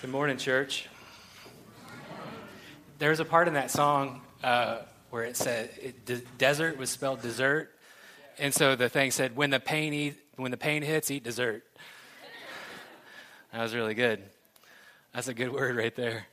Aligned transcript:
Good 0.00 0.08
morning, 0.08 0.38
church. 0.38 0.88
There's 2.98 3.20
a 3.20 3.24
part 3.26 3.48
in 3.48 3.54
that 3.54 3.70
song 3.70 4.22
uh, 4.42 4.78
where 5.10 5.24
it 5.24 5.36
said 5.36 5.68
it, 5.78 6.06
de- 6.06 6.22
desert 6.38 6.78
was 6.78 6.88
spelled 6.88 7.20
dessert, 7.20 7.70
and 8.38 8.54
so 8.54 8.76
the 8.76 8.88
thing 8.88 9.10
said, 9.10 9.36
"When 9.36 9.50
the 9.50 9.60
pain 9.60 9.92
eat, 9.92 10.16
when 10.36 10.52
the 10.52 10.56
pain 10.56 10.80
hits, 10.82 11.10
eat 11.10 11.22
dessert." 11.22 11.64
That 13.52 13.60
was 13.60 13.74
really 13.74 13.92
good. 13.92 14.22
That's 15.12 15.28
a 15.28 15.34
good 15.34 15.52
word 15.52 15.76
right 15.76 15.94
there. 15.94 16.24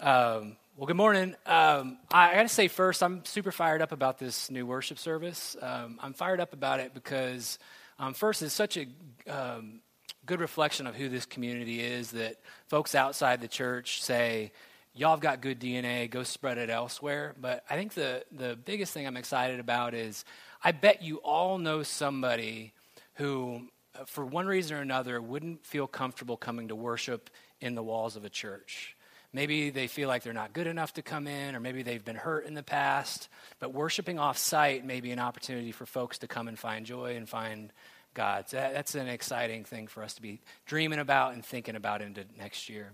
Um, 0.00 0.56
well, 0.76 0.88
good 0.88 0.96
morning. 0.96 1.36
Um, 1.46 1.98
I, 2.10 2.32
I 2.32 2.34
got 2.34 2.42
to 2.42 2.48
say 2.48 2.66
first, 2.66 3.04
I'm 3.04 3.24
super 3.24 3.52
fired 3.52 3.82
up 3.82 3.92
about 3.92 4.18
this 4.18 4.50
new 4.50 4.66
worship 4.66 4.98
service. 4.98 5.56
Um, 5.62 6.00
I'm 6.02 6.12
fired 6.12 6.40
up 6.40 6.54
about 6.54 6.80
it 6.80 6.92
because, 6.92 7.60
um, 8.00 8.14
first, 8.14 8.42
it's 8.42 8.52
such 8.52 8.76
a 8.76 8.88
um, 9.28 9.80
good 10.26 10.40
reflection 10.40 10.86
of 10.86 10.94
who 10.94 11.08
this 11.08 11.26
community 11.26 11.80
is 11.80 12.12
that 12.12 12.36
folks 12.68 12.94
outside 12.94 13.40
the 13.40 13.48
church 13.48 14.02
say, 14.02 14.52
y'all 14.94 15.10
have 15.10 15.20
got 15.20 15.40
good 15.40 15.60
DNA, 15.60 16.08
go 16.10 16.22
spread 16.22 16.58
it 16.58 16.70
elsewhere. 16.70 17.34
But 17.40 17.64
I 17.68 17.76
think 17.76 17.94
the, 17.94 18.24
the 18.30 18.56
biggest 18.56 18.92
thing 18.92 19.06
I'm 19.06 19.16
excited 19.16 19.58
about 19.60 19.94
is 19.94 20.24
I 20.62 20.72
bet 20.72 21.02
you 21.02 21.16
all 21.18 21.58
know 21.58 21.82
somebody 21.82 22.72
who, 23.14 23.62
uh, 23.98 24.04
for 24.04 24.24
one 24.24 24.46
reason 24.46 24.76
or 24.76 24.80
another, 24.80 25.20
wouldn't 25.20 25.66
feel 25.66 25.86
comfortable 25.86 26.36
coming 26.36 26.68
to 26.68 26.76
worship 26.76 27.30
in 27.60 27.74
the 27.74 27.82
walls 27.82 28.16
of 28.16 28.24
a 28.24 28.30
church. 28.30 28.96
Maybe 29.34 29.70
they 29.70 29.86
feel 29.86 30.08
like 30.08 30.22
they're 30.22 30.34
not 30.34 30.52
good 30.52 30.66
enough 30.66 30.92
to 30.94 31.02
come 31.02 31.26
in, 31.26 31.56
or 31.56 31.60
maybe 31.60 31.82
they've 31.82 32.04
been 32.04 32.16
hurt 32.16 32.46
in 32.46 32.52
the 32.52 32.62
past. 32.62 33.28
But 33.60 33.72
worshiping 33.72 34.18
off 34.18 34.36
site 34.36 34.84
may 34.84 35.00
be 35.00 35.10
an 35.10 35.18
opportunity 35.18 35.72
for 35.72 35.86
folks 35.86 36.18
to 36.18 36.28
come 36.28 36.48
and 36.48 36.58
find 36.58 36.84
joy 36.84 37.16
and 37.16 37.26
find 37.26 37.72
God. 38.14 38.48
So 38.48 38.56
that's 38.56 38.94
an 38.94 39.08
exciting 39.08 39.64
thing 39.64 39.86
for 39.86 40.02
us 40.02 40.14
to 40.14 40.22
be 40.22 40.40
dreaming 40.66 40.98
about 40.98 41.34
and 41.34 41.44
thinking 41.44 41.76
about 41.76 42.02
into 42.02 42.24
next 42.38 42.68
year. 42.68 42.92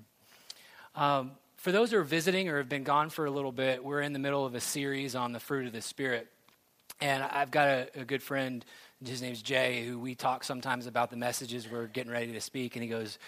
Um, 0.95 1.33
for 1.57 1.73
those 1.73 1.91
who 1.91 1.99
are 1.99 2.05
visiting 2.05 2.49
or 2.49 2.59
have 2.59 2.69
been 2.69 2.85
gone 2.85 3.11
for 3.11 3.27
a 3.27 3.31
little 3.31 3.53
bit, 3.53 3.85
we're 3.85 4.01
in 4.01 4.13
the 4.13 4.19
middle 4.19 4.47
of 4.47 4.55
a 4.55 4.61
series 4.61 5.15
on 5.15 5.33
the 5.33 5.41
fruit 5.41 5.67
of 5.67 5.73
the 5.73 5.81
Spirit. 5.81 6.29
And 7.01 7.23
I've 7.23 7.51
got 7.51 7.69
a, 7.69 7.89
a 7.97 8.05
good 8.05 8.23
friend, 8.23 8.65
his 9.05 9.23
name's 9.23 9.43
Jay, 9.43 9.85
who 9.85 9.99
we 9.99 10.15
talk 10.15 10.45
sometimes 10.45 10.87
about 10.87 11.11
the 11.11 11.17
messages 11.17 11.69
we're 11.71 11.87
getting 11.87 12.13
ready 12.13 12.33
to 12.33 12.41
speak. 12.41 12.77
And 12.77 12.83
he 12.83 12.89
goes, 12.89 13.19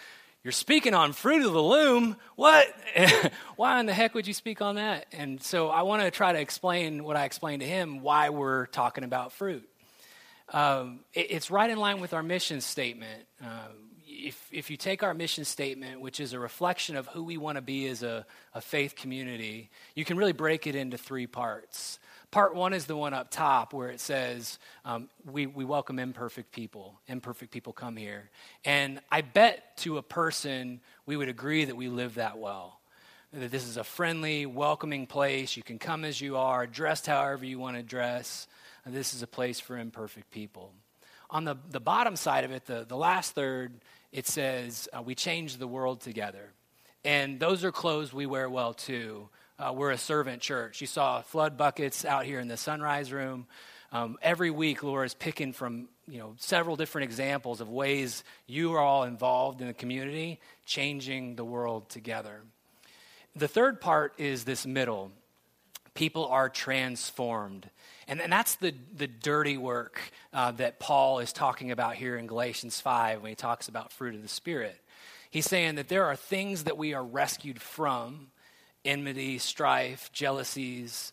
You're 0.44 0.52
speaking 0.52 0.94
on 0.94 1.12
fruit 1.12 1.44
of 1.44 1.52
the 1.52 1.62
loom? 1.62 2.16
What? 2.36 2.68
why 3.56 3.78
in 3.80 3.86
the 3.86 3.94
heck 3.94 4.14
would 4.14 4.26
you 4.26 4.34
speak 4.34 4.62
on 4.62 4.76
that? 4.76 5.06
And 5.12 5.42
so 5.42 5.68
I 5.68 5.82
want 5.82 6.02
to 6.02 6.10
try 6.10 6.32
to 6.32 6.40
explain 6.40 7.04
what 7.04 7.16
I 7.16 7.24
explained 7.24 7.62
to 7.62 7.68
him 7.68 8.00
why 8.00 8.30
we're 8.30 8.66
talking 8.66 9.04
about 9.04 9.32
fruit 9.32 9.68
um, 10.52 11.00
it, 11.12 11.30
it's 11.30 11.50
right 11.50 11.70
in 11.70 11.78
line 11.78 12.00
with 12.00 12.12
our 12.12 12.22
mission 12.22 12.60
statement. 12.60 13.26
Uh, 13.42 13.68
if, 14.06 14.48
if 14.52 14.70
you 14.70 14.76
take 14.76 15.02
our 15.02 15.14
mission 15.14 15.44
statement, 15.44 16.00
which 16.00 16.20
is 16.20 16.32
a 16.32 16.38
reflection 16.38 16.96
of 16.96 17.06
who 17.08 17.24
we 17.24 17.36
want 17.36 17.56
to 17.56 17.62
be 17.62 17.86
as 17.88 18.02
a, 18.02 18.26
a 18.54 18.60
faith 18.60 18.96
community, 18.96 19.70
you 19.94 20.04
can 20.04 20.16
really 20.16 20.32
break 20.32 20.66
it 20.66 20.74
into 20.74 20.98
three 20.98 21.26
parts. 21.26 21.98
Part 22.30 22.54
one 22.54 22.72
is 22.72 22.86
the 22.86 22.96
one 22.96 23.12
up 23.12 23.30
top 23.30 23.72
where 23.72 23.88
it 23.88 23.98
says, 23.98 24.58
um, 24.84 25.08
we, 25.24 25.46
we 25.46 25.64
welcome 25.64 25.98
imperfect 25.98 26.52
people. 26.52 27.00
Imperfect 27.08 27.50
people 27.50 27.72
come 27.72 27.96
here. 27.96 28.30
And 28.64 29.00
I 29.10 29.22
bet 29.22 29.76
to 29.78 29.98
a 29.98 30.02
person, 30.02 30.80
we 31.06 31.16
would 31.16 31.28
agree 31.28 31.64
that 31.64 31.76
we 31.76 31.88
live 31.88 32.16
that 32.16 32.38
well. 32.38 32.78
That 33.32 33.50
this 33.50 33.66
is 33.66 33.76
a 33.76 33.84
friendly, 33.84 34.46
welcoming 34.46 35.06
place. 35.06 35.56
You 35.56 35.62
can 35.62 35.78
come 35.78 36.04
as 36.04 36.20
you 36.20 36.36
are, 36.36 36.66
dressed 36.66 37.06
however 37.06 37.44
you 37.44 37.58
want 37.58 37.76
to 37.76 37.82
dress 37.82 38.46
this 38.86 39.14
is 39.14 39.22
a 39.22 39.26
place 39.26 39.60
for 39.60 39.78
imperfect 39.78 40.30
people. 40.30 40.72
On 41.30 41.44
the, 41.44 41.56
the 41.70 41.80
bottom 41.80 42.16
side 42.16 42.44
of 42.44 42.50
it, 42.50 42.66
the, 42.66 42.84
the 42.86 42.96
last 42.96 43.34
third, 43.34 43.72
it 44.12 44.26
says, 44.26 44.88
uh, 44.92 45.02
We 45.02 45.14
change 45.14 45.56
the 45.56 45.68
world 45.68 46.00
together. 46.00 46.52
And 47.04 47.40
those 47.40 47.64
are 47.64 47.72
clothes 47.72 48.12
we 48.12 48.26
wear 48.26 48.50
well 48.50 48.74
too. 48.74 49.28
Uh, 49.58 49.72
we're 49.72 49.90
a 49.90 49.98
servant 49.98 50.42
church. 50.42 50.80
You 50.80 50.86
saw 50.86 51.22
flood 51.22 51.56
buckets 51.56 52.04
out 52.04 52.24
here 52.24 52.40
in 52.40 52.48
the 52.48 52.56
sunrise 52.56 53.12
room. 53.12 53.46
Um, 53.92 54.18
every 54.22 54.50
week, 54.50 54.82
Laura's 54.82 55.14
picking 55.14 55.52
from 55.52 55.88
you 56.06 56.18
know 56.18 56.34
several 56.38 56.76
different 56.76 57.04
examples 57.04 57.60
of 57.60 57.68
ways 57.68 58.24
you 58.46 58.74
are 58.74 58.80
all 58.80 59.04
involved 59.04 59.60
in 59.60 59.66
the 59.66 59.74
community, 59.74 60.40
changing 60.64 61.36
the 61.36 61.44
world 61.44 61.88
together. 61.88 62.42
The 63.36 63.48
third 63.48 63.80
part 63.80 64.14
is 64.18 64.44
this 64.44 64.66
middle. 64.66 65.12
People 65.94 66.26
are 66.26 66.48
transformed. 66.48 67.68
And, 68.06 68.20
and 68.20 68.32
that's 68.32 68.56
the, 68.56 68.74
the 68.96 69.06
dirty 69.06 69.56
work 69.56 70.00
uh, 70.32 70.52
that 70.52 70.80
Paul 70.80 71.20
is 71.20 71.32
talking 71.32 71.70
about 71.70 71.94
here 71.94 72.16
in 72.16 72.26
Galatians 72.26 72.80
5 72.80 73.22
when 73.22 73.30
he 73.30 73.36
talks 73.36 73.68
about 73.68 73.92
fruit 73.92 74.14
of 74.14 74.22
the 74.22 74.28
Spirit. 74.28 74.80
He's 75.30 75.46
saying 75.46 75.76
that 75.76 75.88
there 75.88 76.06
are 76.06 76.16
things 76.16 76.64
that 76.64 76.76
we 76.76 76.94
are 76.94 77.04
rescued 77.04 77.60
from 77.60 78.28
enmity, 78.84 79.38
strife, 79.38 80.10
jealousies, 80.12 81.12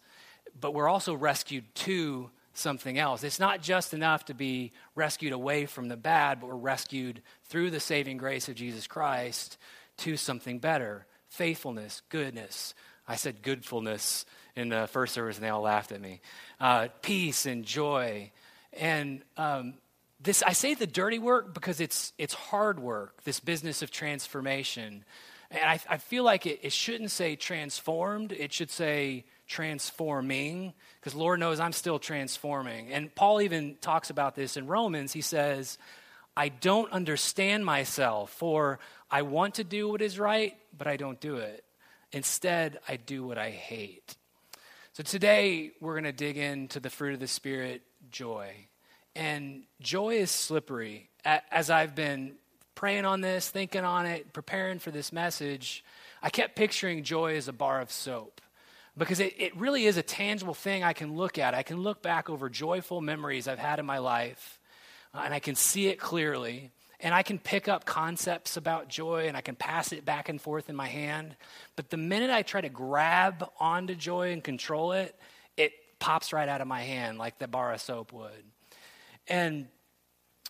but 0.59 0.73
we're 0.73 0.89
also 0.89 1.13
rescued 1.13 1.63
to 1.75 2.29
something 2.53 2.97
else. 2.97 3.23
It's 3.23 3.39
not 3.39 3.61
just 3.61 3.94
enough 3.94 4.25
to 4.25 4.33
be 4.33 4.71
rescued 4.95 5.33
away 5.33 5.65
from 5.65 5.88
the 5.88 5.97
bad, 5.97 6.39
but 6.39 6.47
we're 6.47 6.55
rescued 6.55 7.21
through 7.45 7.69
the 7.71 7.79
saving 7.79 8.17
grace 8.17 8.49
of 8.49 8.55
Jesus 8.55 8.88
Christ 8.88 9.57
to 9.97 10.17
something 10.17 10.59
better 10.59 11.05
faithfulness, 11.29 12.01
goodness. 12.09 12.73
I 13.07 13.16
said 13.16 13.41
goodfulness 13.41 14.25
in 14.56 14.69
the 14.69 14.88
first 14.88 15.13
service, 15.13 15.38
and 15.38 15.45
they 15.45 15.50
all 15.50 15.62
laughed 15.62 15.91
at 15.91 16.01
me. 16.01 16.19
Uh, 16.59 16.88
peace 17.01 17.45
and 17.45 17.63
joy, 17.63 18.31
and 18.73 19.22
um, 19.38 19.75
this. 20.19 20.44
I 20.44 20.53
say 20.53 20.73
the 20.73 20.88
dirty 20.88 21.19
work 21.19 21.53
because 21.53 21.79
it's 21.79 22.13
it's 22.18 22.34
hard 22.34 22.79
work. 22.79 23.23
This 23.23 23.40
business 23.40 23.81
of 23.81 23.91
transformation, 23.91 25.06
and 25.51 25.63
I, 25.63 25.79
I 25.90 25.97
feel 25.97 26.23
like 26.23 26.45
it, 26.45 26.59
it 26.63 26.73
shouldn't 26.73 27.12
say 27.12 27.35
transformed. 27.35 28.31
It 28.31 28.51
should 28.51 28.72
say 28.72 29.25
transforming, 29.47 30.74
because 31.00 31.16
Lord 31.16 31.39
knows 31.39 31.59
I'm 31.59 31.72
still 31.72 32.00
transforming. 32.00 32.91
And 32.91 33.13
Paul 33.16 33.41
even 33.41 33.78
talks 33.79 34.09
about 34.09 34.35
this 34.35 34.57
in 34.57 34.68
Romans. 34.68 35.13
He 35.13 35.22
says. 35.22 35.78
I 36.39 36.50
don't 36.50 36.91
understand 36.91 37.66
myself, 37.66 38.29
for 38.29 38.78
I 39.09 39.24
want 39.24 39.56
to 39.56 39.63
do 39.63 39.89
what 39.89 40.03
is 40.03 40.19
right, 40.19 40.56
but 40.78 40.85
I 40.85 40.95
don't 40.95 41.19
do 41.19 41.38
it. 41.38 41.63
Instead, 42.12 42.79
I 42.88 42.97
do 42.97 43.25
what 43.25 43.38
I 43.38 43.50
hate. 43.50 44.16
So 44.94 45.03
today 45.03 45.72
we're 45.79 45.94
going 45.94 46.06
to 46.06 46.12
dig 46.12 46.38
into 46.38 46.79
the 46.79 46.90
fruit 46.90 47.13
of 47.13 47.19
the 47.19 47.28
Spirit, 47.28 47.81
joy. 48.09 48.51
And 49.16 49.63
joy 49.81 50.16
is 50.16 50.31
slippery. 50.31 51.09
As 51.25 51.69
I've 51.69 51.95
been 51.95 52.35
praying 52.75 53.06
on 53.06 53.22
this, 53.22 53.50
thinking 53.50 53.84
on 53.84 54.06
it, 54.06 54.31
preparing 54.34 54.79
for 54.79 54.91
this 54.91 55.12
message, 55.12 55.84
I 56.22 56.29
kept 56.29 56.56
picturing 56.56 57.03
joy 57.03 57.35
as 57.35 57.47
a 57.47 57.53
bar 57.53 57.81
of 57.81 57.91
soap 57.91 58.41
because 58.97 59.19
it, 59.19 59.34
it 59.38 59.56
really 59.56 59.85
is 59.85 59.97
a 59.97 60.03
tangible 60.03 60.53
thing 60.53 60.84
I 60.84 60.94
can 60.94 61.16
look 61.16 61.38
at. 61.38 61.53
I 61.53 61.63
can 61.63 61.81
look 61.81 62.01
back 62.01 62.29
over 62.29 62.50
joyful 62.50 63.01
memories 63.01 63.47
I've 63.47 63.59
had 63.59 63.79
in 63.79 63.85
my 63.85 64.00
life, 64.00 64.59
uh, 65.13 65.22
and 65.25 65.34
I 65.34 65.39
can 65.39 65.56
see 65.56 65.88
it 65.88 66.00
clearly. 66.00 66.72
And 67.00 67.13
I 67.13 67.22
can 67.22 67.38
pick 67.38 67.68
up 67.68 67.85
concepts 67.85 68.58
about 68.58 68.88
joy 68.88 69.28
and 69.28 69.38
I 69.38 69.41
can 69.41 69.56
pass 69.56 69.91
it 69.91 70.03
back 70.03 70.30
and 70.30 70.41
forth 70.41 70.69
in 70.69 70.75
my 70.75 70.88
hand. 70.88 71.35
But 71.75 71.90
the 71.91 71.97
minute 71.97 72.31
I 72.31 72.41
try 72.41 72.62
to 72.62 72.69
grab 72.69 73.47
onto 73.59 73.94
joy 73.94 74.31
and 74.31 74.44
control 74.44 74.94
it, 74.94 75.16
it 75.57 75.74
pops 76.00 76.34
right 76.34 76.50
out 76.50 76.59
of 76.59 76.68
my 76.68 76.81
hand 76.81 77.19
like 77.19 77.38
the 77.38 77.47
bar 77.47 77.72
of 77.72 77.81
soap 77.81 78.13
would. 78.13 78.44
And 79.28 79.68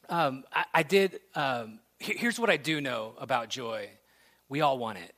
um, 0.07 0.45
I, 0.53 0.65
I, 0.73 0.83
did, 0.83 1.19
um, 1.35 1.79
here's 1.99 2.39
what 2.39 2.49
I 2.49 2.57
do 2.57 2.79
know 2.79 3.13
about 3.19 3.49
joy 3.49 3.89
we 4.49 4.61
all 4.61 4.77
want 4.77 4.97
it. 4.97 5.13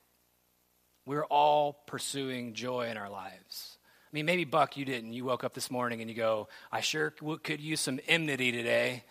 We're 1.06 1.24
all 1.24 1.72
pursuing 1.86 2.54
joy 2.54 2.88
in 2.90 2.96
our 2.96 3.08
lives. 3.08 3.78
I 4.10 4.10
mean, 4.12 4.26
maybe 4.26 4.44
Buck, 4.44 4.76
you 4.76 4.84
didn't. 4.84 5.12
You 5.12 5.24
woke 5.24 5.44
up 5.44 5.54
this 5.54 5.70
morning 5.70 6.00
and 6.00 6.10
you 6.10 6.16
go, 6.16 6.48
I 6.72 6.80
sure 6.80 7.10
could 7.10 7.60
use 7.60 7.80
some 7.80 8.00
enmity 8.08 8.50
today. 8.50 9.04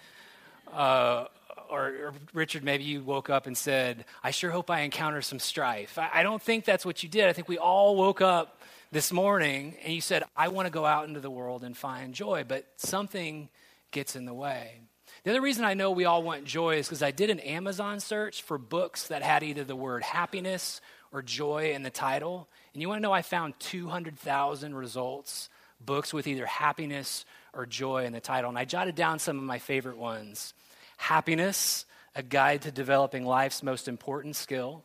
Uh, 0.73 1.25
or, 1.69 1.85
or, 1.87 2.13
Richard, 2.33 2.63
maybe 2.63 2.83
you 2.83 3.03
woke 3.03 3.29
up 3.29 3.47
and 3.47 3.57
said, 3.57 4.05
I 4.23 4.31
sure 4.31 4.51
hope 4.51 4.69
I 4.69 4.81
encounter 4.81 5.21
some 5.21 5.39
strife. 5.39 5.97
I, 5.97 6.09
I 6.15 6.23
don't 6.23 6.41
think 6.41 6.65
that's 6.65 6.85
what 6.85 7.03
you 7.03 7.09
did. 7.09 7.27
I 7.27 7.33
think 7.33 7.47
we 7.47 7.57
all 7.57 7.95
woke 7.95 8.21
up 8.21 8.61
this 8.91 9.11
morning 9.11 9.75
and 9.83 9.93
you 9.93 10.01
said, 10.01 10.23
I 10.35 10.47
want 10.47 10.65
to 10.65 10.71
go 10.71 10.85
out 10.85 11.07
into 11.07 11.19
the 11.19 11.29
world 11.29 11.63
and 11.63 11.77
find 11.77 12.13
joy, 12.13 12.43
but 12.47 12.65
something 12.77 13.49
gets 13.91 14.15
in 14.15 14.25
the 14.25 14.33
way. 14.33 14.81
The 15.23 15.31
other 15.31 15.41
reason 15.41 15.65
I 15.65 15.73
know 15.73 15.91
we 15.91 16.05
all 16.05 16.23
want 16.23 16.45
joy 16.45 16.77
is 16.77 16.87
because 16.87 17.03
I 17.03 17.11
did 17.11 17.29
an 17.29 17.39
Amazon 17.39 17.99
search 17.99 18.41
for 18.41 18.57
books 18.57 19.07
that 19.07 19.21
had 19.21 19.43
either 19.43 19.63
the 19.63 19.75
word 19.75 20.03
happiness 20.03 20.81
or 21.11 21.21
joy 21.21 21.73
in 21.73 21.83
the 21.83 21.89
title. 21.89 22.47
And 22.73 22.81
you 22.81 22.87
want 22.87 22.99
to 22.99 23.03
know 23.03 23.11
I 23.11 23.21
found 23.21 23.59
200,000 23.59 24.75
results, 24.75 25.49
books 25.83 26.13
with 26.13 26.27
either 26.27 26.45
happiness 26.45 27.25
or 27.53 27.65
joy 27.65 28.05
in 28.05 28.13
the 28.13 28.21
title. 28.21 28.49
And 28.49 28.57
I 28.57 28.65
jotted 28.65 28.95
down 28.95 29.19
some 29.19 29.37
of 29.37 29.43
my 29.43 29.59
favorite 29.59 29.97
ones. 29.97 30.53
Happiness, 30.99 31.85
a 32.13 32.21
guide 32.21 32.63
to 32.63 32.71
developing 32.71 33.25
life's 33.25 33.63
most 33.63 33.87
important 33.87 34.35
skill. 34.35 34.83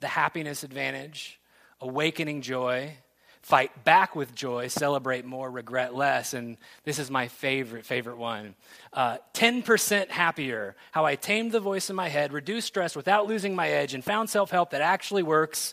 The 0.00 0.08
Happiness 0.08 0.64
Advantage, 0.64 1.40
Awakening 1.80 2.42
Joy, 2.42 2.96
fight 3.40 3.84
back 3.84 4.16
with 4.16 4.34
joy, 4.34 4.66
celebrate 4.66 5.24
more, 5.24 5.48
regret 5.48 5.94
less. 5.94 6.34
And 6.34 6.56
this 6.82 6.98
is 6.98 7.08
my 7.08 7.28
favorite, 7.28 7.86
favorite 7.86 8.18
one. 8.18 8.56
Uh, 8.92 9.18
10% 9.34 10.10
happier. 10.10 10.74
How 10.90 11.06
I 11.06 11.14
tamed 11.14 11.52
the 11.52 11.60
voice 11.60 11.88
in 11.88 11.94
my 11.94 12.08
head, 12.08 12.32
reduced 12.32 12.66
stress 12.66 12.96
without 12.96 13.28
losing 13.28 13.54
my 13.54 13.68
edge, 13.68 13.94
and 13.94 14.02
found 14.02 14.28
self 14.28 14.50
help 14.50 14.70
that 14.70 14.80
actually 14.80 15.22
works. 15.22 15.72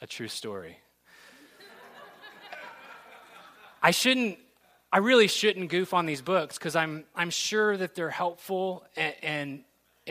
A 0.00 0.06
true 0.06 0.28
story. 0.28 0.78
I 3.82 3.90
shouldn't, 3.90 4.38
I 4.92 4.98
really 4.98 5.26
shouldn't 5.26 5.70
goof 5.70 5.94
on 5.94 6.06
these 6.06 6.20
books 6.20 6.58
because 6.58 6.76
I'm, 6.76 7.04
I'm 7.16 7.30
sure 7.30 7.76
that 7.76 7.94
they're 7.94 8.10
helpful 8.10 8.84
and, 8.96 9.14
and 9.22 9.64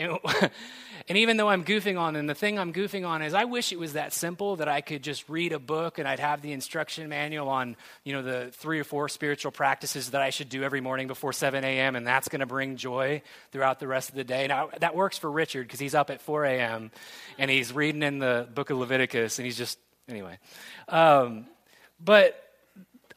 and, 1.08 1.18
even 1.18 1.36
though 1.36 1.50
I'm 1.50 1.64
goofing 1.64 2.00
on 2.00 2.14
them, 2.14 2.26
the 2.26 2.34
thing 2.34 2.58
I'm 2.58 2.72
goofing 2.72 3.06
on 3.06 3.20
is 3.20 3.34
I 3.34 3.44
wish 3.44 3.72
it 3.72 3.78
was 3.78 3.92
that 3.92 4.14
simple 4.14 4.56
that 4.56 4.66
I 4.66 4.80
could 4.80 5.02
just 5.02 5.28
read 5.28 5.52
a 5.52 5.58
book 5.58 5.98
and 5.98 6.08
I'd 6.08 6.18
have 6.18 6.40
the 6.40 6.52
instruction 6.52 7.10
manual 7.10 7.50
on, 7.50 7.76
you 8.02 8.14
know, 8.14 8.22
the 8.22 8.50
three 8.52 8.80
or 8.80 8.84
four 8.84 9.10
spiritual 9.10 9.52
practices 9.52 10.12
that 10.12 10.22
I 10.22 10.30
should 10.30 10.48
do 10.48 10.62
every 10.62 10.80
morning 10.80 11.08
before 11.08 11.34
7 11.34 11.62
a.m. 11.62 11.94
and 11.94 12.06
that's 12.06 12.28
going 12.28 12.40
to 12.40 12.46
bring 12.46 12.76
joy 12.76 13.20
throughout 13.50 13.80
the 13.80 13.86
rest 13.86 14.08
of 14.08 14.14
the 14.14 14.24
day. 14.24 14.46
Now, 14.46 14.70
that 14.80 14.94
works 14.94 15.18
for 15.18 15.30
Richard 15.30 15.66
because 15.66 15.80
he's 15.80 15.94
up 15.94 16.08
at 16.08 16.22
4 16.22 16.46
a.m. 16.46 16.90
and 17.38 17.50
he's 17.50 17.70
reading 17.70 18.02
in 18.02 18.18
the 18.18 18.48
book 18.54 18.70
of 18.70 18.78
Leviticus 18.78 19.38
and 19.38 19.44
he's 19.44 19.58
just, 19.58 19.78
anyway. 20.08 20.38
Um, 20.88 21.44
but 22.02 22.42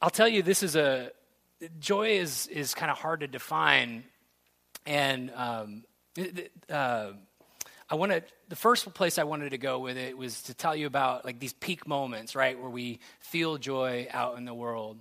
I'll 0.02 0.10
tell 0.10 0.28
you, 0.28 0.42
this 0.42 0.62
is 0.62 0.76
a, 0.76 1.10
joy 1.78 2.18
is, 2.18 2.46
is 2.48 2.74
kind 2.74 2.90
of 2.90 2.98
hard 2.98 3.20
to 3.20 3.26
define. 3.26 4.04
And, 4.84 5.30
um, 5.34 5.84
uh, 6.70 7.12
I 7.88 7.94
wanted 7.94 8.24
the 8.48 8.56
first 8.56 8.92
place 8.94 9.16
I 9.16 9.24
wanted 9.24 9.50
to 9.50 9.58
go 9.58 9.78
with 9.78 9.96
it 9.96 10.18
was 10.18 10.42
to 10.42 10.54
tell 10.54 10.74
you 10.74 10.86
about 10.86 11.24
like 11.24 11.38
these 11.38 11.52
peak 11.52 11.86
moments, 11.86 12.34
right, 12.34 12.60
where 12.60 12.70
we 12.70 12.98
feel 13.20 13.58
joy 13.58 14.08
out 14.10 14.38
in 14.38 14.44
the 14.44 14.54
world. 14.54 14.98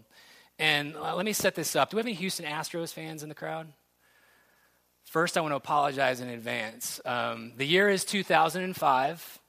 And 0.59 0.95
uh, 0.95 1.15
let 1.15 1.25
me 1.25 1.33
set 1.33 1.55
this 1.55 1.75
up. 1.75 1.89
Do 1.89 1.97
we 1.97 1.99
have 1.99 2.05
any 2.05 2.15
Houston 2.15 2.45
Astros 2.45 2.93
fans 2.93 3.23
in 3.23 3.29
the 3.29 3.35
crowd? 3.35 3.67
First, 5.05 5.37
I 5.37 5.41
want 5.41 5.51
to 5.51 5.57
apologize 5.57 6.21
in 6.21 6.29
advance. 6.29 7.01
Um, 7.05 7.53
the 7.57 7.65
year 7.65 7.89
is 7.89 8.05
2005. 8.05 9.39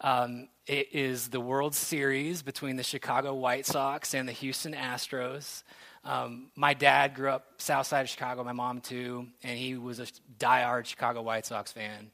Um, 0.00 0.48
it 0.66 0.88
is 0.92 1.28
the 1.28 1.40
World 1.40 1.74
Series 1.74 2.42
between 2.42 2.76
the 2.76 2.82
Chicago 2.82 3.34
White 3.34 3.66
Sox 3.66 4.14
and 4.14 4.28
the 4.28 4.32
Houston 4.32 4.72
Astros. 4.72 5.62
Um, 6.04 6.48
my 6.54 6.74
dad 6.74 7.14
grew 7.14 7.30
up 7.30 7.46
south 7.58 7.86
side 7.86 8.02
of 8.02 8.08
Chicago, 8.08 8.44
my 8.44 8.52
mom 8.52 8.80
too, 8.80 9.26
and 9.42 9.58
he 9.58 9.76
was 9.76 10.00
a 10.00 10.06
diehard 10.38 10.84
Chicago 10.84 11.22
White 11.22 11.46
Sox 11.46 11.72
fan. 11.72 12.10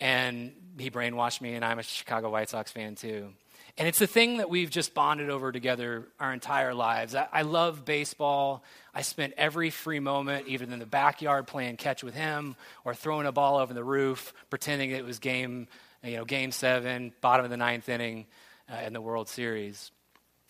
And 0.00 0.52
he 0.78 0.90
brainwashed 0.90 1.40
me, 1.40 1.54
and 1.54 1.64
I'm 1.64 1.78
a 1.78 1.82
Chicago 1.82 2.30
White 2.30 2.50
Sox 2.50 2.70
fan 2.70 2.94
too. 2.94 3.32
And 3.78 3.86
it's 3.86 3.98
the 3.98 4.06
thing 4.06 4.38
that 4.38 4.48
we've 4.48 4.70
just 4.70 4.94
bonded 4.94 5.28
over 5.28 5.52
together 5.52 6.06
our 6.18 6.32
entire 6.32 6.72
lives. 6.72 7.14
I, 7.14 7.28
I 7.30 7.42
love 7.42 7.84
baseball. 7.84 8.64
I 8.94 9.02
spent 9.02 9.34
every 9.36 9.68
free 9.68 10.00
moment, 10.00 10.48
even 10.48 10.72
in 10.72 10.78
the 10.78 10.86
backyard, 10.86 11.46
playing 11.46 11.76
catch 11.76 12.02
with 12.02 12.14
him 12.14 12.56
or 12.84 12.94
throwing 12.94 13.26
a 13.26 13.32
ball 13.32 13.58
over 13.58 13.74
the 13.74 13.84
roof, 13.84 14.32
pretending 14.48 14.90
it 14.90 15.04
was 15.04 15.18
game, 15.18 15.68
you 16.02 16.16
know, 16.16 16.24
game 16.24 16.52
seven, 16.52 17.12
bottom 17.20 17.44
of 17.44 17.50
the 17.50 17.58
ninth 17.58 17.88
inning 17.88 18.26
uh, 18.70 18.80
in 18.86 18.94
the 18.94 19.00
World 19.00 19.28
Series. 19.28 19.90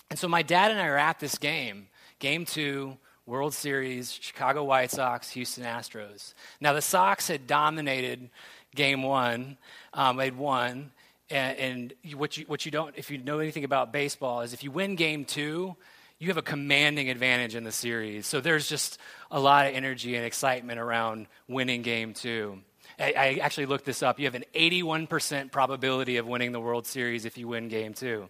And 0.09 0.19
so 0.19 0.29
my 0.29 0.43
dad 0.43 0.71
and 0.71 0.81
I 0.81 0.87
are 0.87 0.99
at 0.99 1.19
this 1.19 1.37
game, 1.37 1.89
Game 2.27 2.45
two, 2.45 2.97
World 3.25 3.55
Series, 3.55 4.11
Chicago 4.11 4.65
White 4.65 4.91
Sox, 4.91 5.31
Houston 5.31 5.63
Astros. 5.63 6.35
Now, 6.61 6.73
the 6.73 6.83
Sox 6.83 7.29
had 7.29 7.47
dominated 7.47 8.31
game 8.75 9.05
one, 9.05 9.59
um, 9.95 10.17
they'd 10.17 10.37
won. 10.37 10.91
And, 11.31 11.57
and 11.57 11.95
what, 12.17 12.37
you, 12.37 12.45
what 12.49 12.65
you 12.65 12.73
don't, 12.73 12.93
if 12.97 13.13
you 13.13 13.19
know 13.19 13.39
anything 13.39 13.63
about 13.63 13.93
baseball, 13.93 14.41
is 14.41 14.53
if 14.53 14.65
you 14.65 14.73
win 14.73 14.97
game 14.97 15.25
two, 15.25 15.77
you 16.19 16.27
have 16.27 16.37
a 16.37 16.43
commanding 16.43 17.11
advantage 17.11 17.55
in 17.55 17.63
the 17.63 17.71
series. 17.71 18.27
So 18.27 18.41
there's 18.41 18.69
just 18.69 18.99
a 19.31 19.39
lot 19.39 19.69
of 19.69 19.75
energy 19.75 20.17
and 20.17 20.27
excitement 20.27 20.81
around 20.81 21.29
winning 21.47 21.83
game 21.83 22.13
two. 22.13 22.59
I, 22.99 23.15
I 23.17 23.39
actually 23.41 23.67
looked 23.67 23.85
this 23.85 24.03
up. 24.03 24.19
You 24.19 24.25
have 24.25 24.35
an 24.35 24.47
81% 24.53 25.53
probability 25.53 26.17
of 26.17 26.27
winning 26.27 26.51
the 26.51 26.61
World 26.61 26.89
Series 26.89 27.25
if 27.25 27.39
you 27.39 27.47
win 27.47 27.69
game 27.69 27.95
two. 27.95 28.29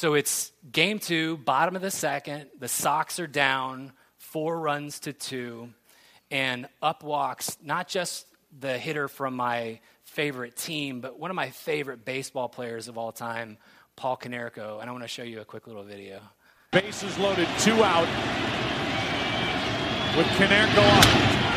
So 0.00 0.14
it's 0.14 0.50
game 0.72 0.98
two, 0.98 1.36
bottom 1.36 1.76
of 1.76 1.82
the 1.82 1.90
second. 1.90 2.46
The 2.58 2.68
Sox 2.68 3.20
are 3.20 3.26
down, 3.26 3.92
four 4.16 4.58
runs 4.58 5.00
to 5.00 5.12
two. 5.12 5.74
And 6.30 6.68
up 6.80 7.04
walks 7.04 7.58
not 7.62 7.86
just 7.86 8.24
the 8.58 8.78
hitter 8.78 9.08
from 9.08 9.36
my 9.36 9.80
favorite 10.04 10.56
team, 10.56 11.02
but 11.02 11.18
one 11.18 11.30
of 11.30 11.34
my 11.34 11.50
favorite 11.50 12.06
baseball 12.06 12.48
players 12.48 12.88
of 12.88 12.96
all 12.96 13.12
time, 13.12 13.58
Paul 13.94 14.16
Konerko. 14.16 14.80
And 14.80 14.88
I 14.88 14.92
want 14.92 15.04
to 15.04 15.08
show 15.08 15.22
you 15.22 15.42
a 15.42 15.44
quick 15.44 15.66
little 15.66 15.84
video. 15.84 16.20
Bases 16.72 17.18
loaded, 17.18 17.48
two 17.58 17.84
out. 17.84 18.08
With 20.16 20.26
Konerko 20.38 20.80
up. 20.80 21.06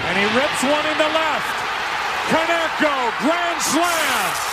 And 0.04 0.20
he 0.20 0.26
rips 0.38 0.64
one 0.64 0.86
into 0.92 1.08
left. 1.16 1.48
Konerko, 2.28 3.20
grand 3.22 3.62
slam. 3.62 4.53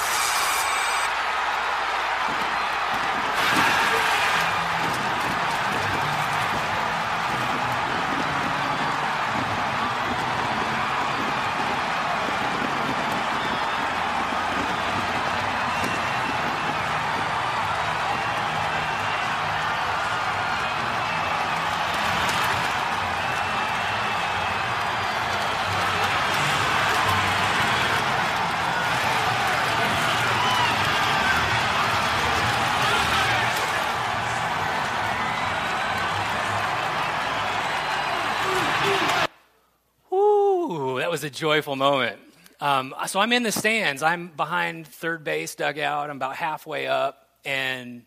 Was 41.21 41.25
a 41.27 41.31
joyful 41.31 41.77
moment. 41.77 42.19
Um, 42.61 42.95
so 43.07 43.21
I'm 43.21 43.31
in 43.35 43.43
the 43.43 43.53
stands. 43.53 44.03
I'm 44.03 44.29
behind 44.29 44.87
third 44.87 45.23
base 45.23 45.55
dugout. 45.55 46.09
I'm 46.09 46.17
about 46.17 46.35
halfway 46.35 46.87
up. 46.87 47.29
And 47.45 48.05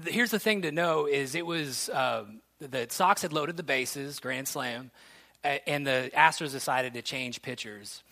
th- 0.00 0.14
here's 0.14 0.30
the 0.30 0.38
thing 0.38 0.62
to 0.62 0.70
know 0.70 1.06
is 1.06 1.34
it 1.34 1.44
was 1.44 1.90
um, 1.92 2.40
the 2.60 2.86
Sox 2.88 3.22
had 3.22 3.32
loaded 3.32 3.56
the 3.56 3.64
bases, 3.64 4.20
grand 4.20 4.46
slam, 4.46 4.92
and 5.42 5.84
the 5.84 6.12
Astros 6.14 6.52
decided 6.52 6.94
to 6.94 7.02
change 7.02 7.42
pitchers. 7.42 8.04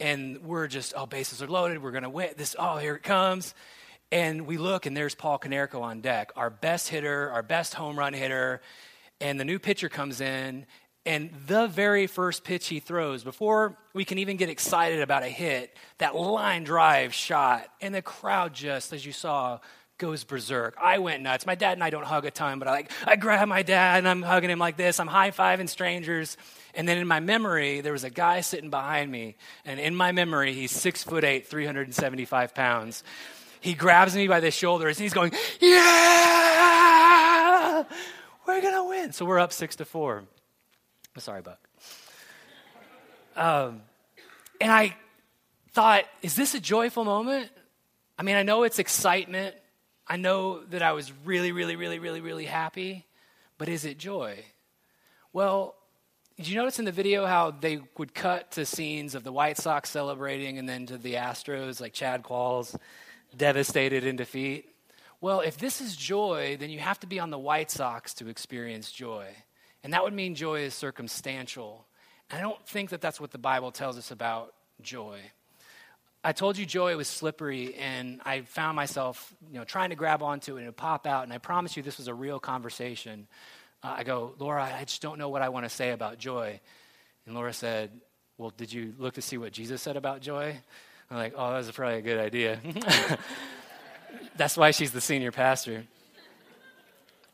And 0.00 0.42
we're 0.42 0.68
just, 0.68 0.94
oh, 0.96 1.04
bases 1.04 1.42
are 1.42 1.46
loaded. 1.46 1.82
We're 1.82 1.90
going 1.90 2.04
to 2.04 2.08
win. 2.08 2.30
This, 2.38 2.56
oh, 2.58 2.78
here 2.78 2.94
it 2.94 3.02
comes. 3.02 3.54
And 4.10 4.46
we 4.46 4.56
look, 4.56 4.86
and 4.86 4.96
there's 4.96 5.14
Paul 5.14 5.38
Konerko 5.38 5.82
on 5.82 6.00
deck, 6.00 6.32
our 6.34 6.48
best 6.48 6.88
hitter, 6.88 7.30
our 7.30 7.42
best 7.42 7.74
home 7.74 7.98
run 7.98 8.14
hitter. 8.14 8.62
And 9.20 9.38
the 9.38 9.44
new 9.44 9.58
pitcher 9.58 9.90
comes 9.90 10.22
in, 10.22 10.64
and 11.08 11.30
the 11.46 11.66
very 11.68 12.06
first 12.06 12.44
pitch 12.44 12.66
he 12.68 12.80
throws, 12.80 13.24
before 13.24 13.78
we 13.94 14.04
can 14.04 14.18
even 14.18 14.36
get 14.36 14.50
excited 14.50 15.00
about 15.00 15.22
a 15.22 15.28
hit, 15.28 15.74
that 15.96 16.14
line 16.14 16.64
drive 16.64 17.14
shot, 17.14 17.66
and 17.80 17.94
the 17.94 18.02
crowd 18.02 18.52
just, 18.52 18.92
as 18.92 19.06
you 19.06 19.12
saw, 19.12 19.58
goes 19.96 20.24
berserk. 20.24 20.76
I 20.78 20.98
went 20.98 21.22
nuts. 21.22 21.46
My 21.46 21.54
dad 21.54 21.72
and 21.72 21.82
I 21.82 21.88
don't 21.88 22.04
hug 22.04 22.26
a 22.26 22.30
ton, 22.30 22.58
but 22.58 22.68
I 22.68 22.72
like 22.72 22.92
I 23.06 23.16
grab 23.16 23.48
my 23.48 23.62
dad 23.62 23.96
and 23.96 24.06
I'm 24.06 24.20
hugging 24.20 24.50
him 24.50 24.58
like 24.58 24.76
this. 24.76 25.00
I'm 25.00 25.06
high 25.06 25.30
fiving 25.30 25.70
strangers. 25.70 26.36
And 26.74 26.86
then 26.86 26.98
in 26.98 27.06
my 27.06 27.20
memory, 27.20 27.80
there 27.80 27.92
was 27.92 28.04
a 28.04 28.10
guy 28.10 28.42
sitting 28.42 28.68
behind 28.68 29.10
me, 29.10 29.36
and 29.64 29.80
in 29.80 29.96
my 29.96 30.12
memory, 30.12 30.52
he's 30.52 30.72
six 30.72 31.02
foot 31.02 31.24
eight, 31.24 31.46
375 31.46 32.54
pounds. 32.54 33.02
He 33.60 33.72
grabs 33.72 34.14
me 34.14 34.28
by 34.28 34.40
the 34.40 34.50
shoulders 34.50 34.98
and 34.98 35.04
he's 35.04 35.14
going, 35.14 35.32
Yeah, 35.58 35.84
we're 38.46 38.60
gonna 38.60 38.84
win. 38.84 39.12
So 39.12 39.24
we're 39.24 39.38
up 39.38 39.54
six 39.54 39.76
to 39.76 39.86
four. 39.86 40.24
Sorry, 41.16 41.42
Buck. 41.42 41.58
Um, 43.34 43.82
and 44.60 44.70
I 44.70 44.94
thought, 45.72 46.04
is 46.22 46.34
this 46.34 46.54
a 46.54 46.60
joyful 46.60 47.04
moment? 47.04 47.50
I 48.18 48.22
mean, 48.22 48.36
I 48.36 48.42
know 48.42 48.64
it's 48.64 48.78
excitement. 48.78 49.54
I 50.06 50.16
know 50.16 50.64
that 50.64 50.82
I 50.82 50.92
was 50.92 51.12
really, 51.24 51.52
really, 51.52 51.76
really, 51.76 51.98
really, 51.98 52.20
really 52.20 52.46
happy, 52.46 53.06
but 53.58 53.68
is 53.68 53.84
it 53.84 53.98
joy? 53.98 54.44
Well, 55.32 55.74
did 56.36 56.48
you 56.48 56.56
notice 56.56 56.78
in 56.78 56.84
the 56.84 56.92
video 56.92 57.26
how 57.26 57.50
they 57.50 57.80
would 57.96 58.14
cut 58.14 58.52
to 58.52 58.64
scenes 58.64 59.14
of 59.14 59.24
the 59.24 59.32
White 59.32 59.58
Sox 59.58 59.90
celebrating 59.90 60.58
and 60.58 60.68
then 60.68 60.86
to 60.86 60.96
the 60.96 61.14
Astros, 61.14 61.80
like 61.80 61.92
Chad 61.92 62.22
Qualls, 62.22 62.76
devastated 63.36 64.04
in 64.04 64.16
defeat? 64.16 64.66
Well, 65.20 65.40
if 65.40 65.58
this 65.58 65.80
is 65.80 65.96
joy, 65.96 66.56
then 66.58 66.70
you 66.70 66.78
have 66.78 67.00
to 67.00 67.06
be 67.06 67.18
on 67.18 67.30
the 67.30 67.38
White 67.38 67.70
Sox 67.70 68.14
to 68.14 68.28
experience 68.28 68.90
joy. 68.90 69.26
And 69.88 69.94
that 69.94 70.04
would 70.04 70.12
mean 70.12 70.34
joy 70.34 70.60
is 70.64 70.74
circumstantial. 70.74 71.86
And 72.28 72.38
I 72.38 72.42
don't 72.42 72.62
think 72.68 72.90
that 72.90 73.00
that's 73.00 73.18
what 73.18 73.30
the 73.30 73.38
Bible 73.38 73.72
tells 73.72 73.96
us 73.96 74.10
about 74.10 74.52
joy. 74.82 75.18
I 76.22 76.32
told 76.32 76.58
you 76.58 76.66
joy 76.66 76.94
was 76.94 77.08
slippery, 77.08 77.74
and 77.74 78.20
I 78.22 78.42
found 78.42 78.76
myself, 78.76 79.34
you 79.50 79.58
know, 79.58 79.64
trying 79.64 79.88
to 79.88 79.96
grab 79.96 80.22
onto 80.22 80.56
it 80.56 80.60
and 80.60 80.68
it 80.68 80.76
pop 80.76 81.06
out. 81.06 81.24
And 81.24 81.32
I 81.32 81.38
promise 81.38 81.74
you, 81.74 81.82
this 81.82 81.96
was 81.96 82.06
a 82.06 82.12
real 82.12 82.38
conversation. 82.38 83.28
Uh, 83.82 83.94
I 83.96 84.04
go, 84.04 84.34
Laura, 84.38 84.62
I 84.62 84.84
just 84.84 85.00
don't 85.00 85.18
know 85.18 85.30
what 85.30 85.40
I 85.40 85.48
want 85.48 85.64
to 85.64 85.70
say 85.70 85.92
about 85.92 86.18
joy. 86.18 86.60
And 87.24 87.34
Laura 87.34 87.54
said, 87.54 87.90
Well, 88.36 88.52
did 88.54 88.70
you 88.70 88.92
look 88.98 89.14
to 89.14 89.22
see 89.22 89.38
what 89.38 89.52
Jesus 89.52 89.80
said 89.80 89.96
about 89.96 90.20
joy? 90.20 90.54
I'm 91.10 91.16
like, 91.16 91.32
Oh, 91.34 91.50
that 91.50 91.56
was 91.56 91.70
probably 91.70 91.96
a 91.96 92.02
good 92.02 92.18
idea. 92.18 92.60
That's 94.36 94.58
why 94.58 94.70
she's 94.72 94.90
the 94.90 95.00
senior 95.00 95.32
pastor. 95.32 95.84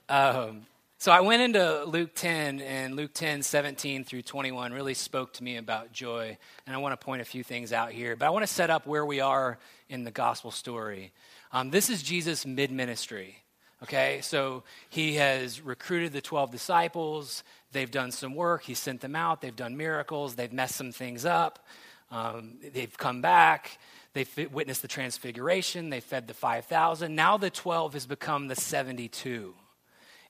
Um, 0.08 0.66
so 1.04 1.12
I 1.12 1.20
went 1.20 1.42
into 1.42 1.84
Luke 1.84 2.12
10, 2.14 2.62
and 2.62 2.96
Luke 2.96 3.10
10, 3.12 3.42
17 3.42 4.04
through 4.04 4.22
21 4.22 4.72
really 4.72 4.94
spoke 4.94 5.34
to 5.34 5.44
me 5.44 5.58
about 5.58 5.92
joy. 5.92 6.38
And 6.66 6.74
I 6.74 6.78
want 6.78 6.98
to 6.98 7.04
point 7.04 7.20
a 7.20 7.26
few 7.26 7.44
things 7.44 7.74
out 7.74 7.92
here. 7.92 8.16
But 8.16 8.24
I 8.24 8.30
want 8.30 8.42
to 8.42 8.50
set 8.50 8.70
up 8.70 8.86
where 8.86 9.04
we 9.04 9.20
are 9.20 9.58
in 9.90 10.04
the 10.04 10.10
gospel 10.10 10.50
story. 10.50 11.12
Um, 11.52 11.68
this 11.68 11.90
is 11.90 12.02
Jesus' 12.02 12.46
mid 12.46 12.70
ministry. 12.70 13.36
Okay, 13.82 14.20
so 14.22 14.62
he 14.88 15.16
has 15.16 15.60
recruited 15.60 16.14
the 16.14 16.22
12 16.22 16.50
disciples. 16.50 17.44
They've 17.72 17.90
done 17.90 18.10
some 18.10 18.34
work. 18.34 18.62
He 18.62 18.72
sent 18.72 19.02
them 19.02 19.14
out. 19.14 19.42
They've 19.42 19.54
done 19.54 19.76
miracles. 19.76 20.36
They've 20.36 20.50
messed 20.50 20.76
some 20.76 20.90
things 20.90 21.26
up. 21.26 21.66
Um, 22.10 22.54
they've 22.72 22.96
come 22.96 23.20
back. 23.20 23.78
They've 24.14 24.48
witnessed 24.50 24.80
the 24.80 24.88
transfiguration. 24.88 25.90
They 25.90 26.00
fed 26.00 26.28
the 26.28 26.32
5,000. 26.32 27.14
Now 27.14 27.36
the 27.36 27.50
12 27.50 27.92
has 27.92 28.06
become 28.06 28.48
the 28.48 28.56
72 28.56 29.54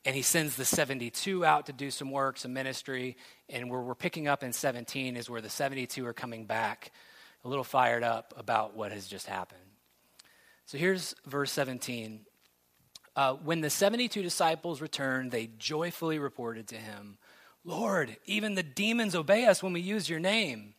and 0.05 0.15
he 0.15 0.23
sends 0.23 0.57
the 0.57 0.65
72 0.65 1.45
out 1.45 1.67
to 1.67 1.73
do 1.73 1.91
some 1.91 2.11
work, 2.11 2.37
some 2.37 2.53
ministry. 2.53 3.17
And 3.49 3.71
where 3.71 3.81
we're 3.81 3.95
picking 3.95 4.29
up 4.29 4.43
in 4.43 4.53
17 4.53 5.17
is 5.17 5.31
where 5.31 5.41
the 5.41 5.49
72 5.49 6.05
are 6.07 6.13
coming 6.13 6.45
back, 6.45 6.93
a 7.45 7.49
little 7.49 7.65
fired 7.65 8.03
up 8.03 8.35
about 8.37 8.77
what 8.77 8.93
has 8.93 9.07
just 9.07 9.27
happened. 9.27 9.61
So 10.67 10.79
here's 10.79 11.15
verse 11.27 11.53
17. 11.53 12.21
Uh, 13.17 13.35
when 13.35 13.61
the 13.61 13.71
72 13.71 14.23
disciples 14.23 14.81
returned, 14.81 15.31
they 15.31 15.49
joyfully 15.59 16.19
reported 16.19 16.69
to 16.69 16.77
him, 16.77 17.17
Lord, 17.65 18.17
even 18.27 18.55
the 18.55 18.63
demons 18.63 19.15
obey 19.15 19.47
us 19.47 19.63
when 19.63 19.73
we 19.73 19.81
use 19.81 20.09
your 20.09 20.21
name. 20.21 20.75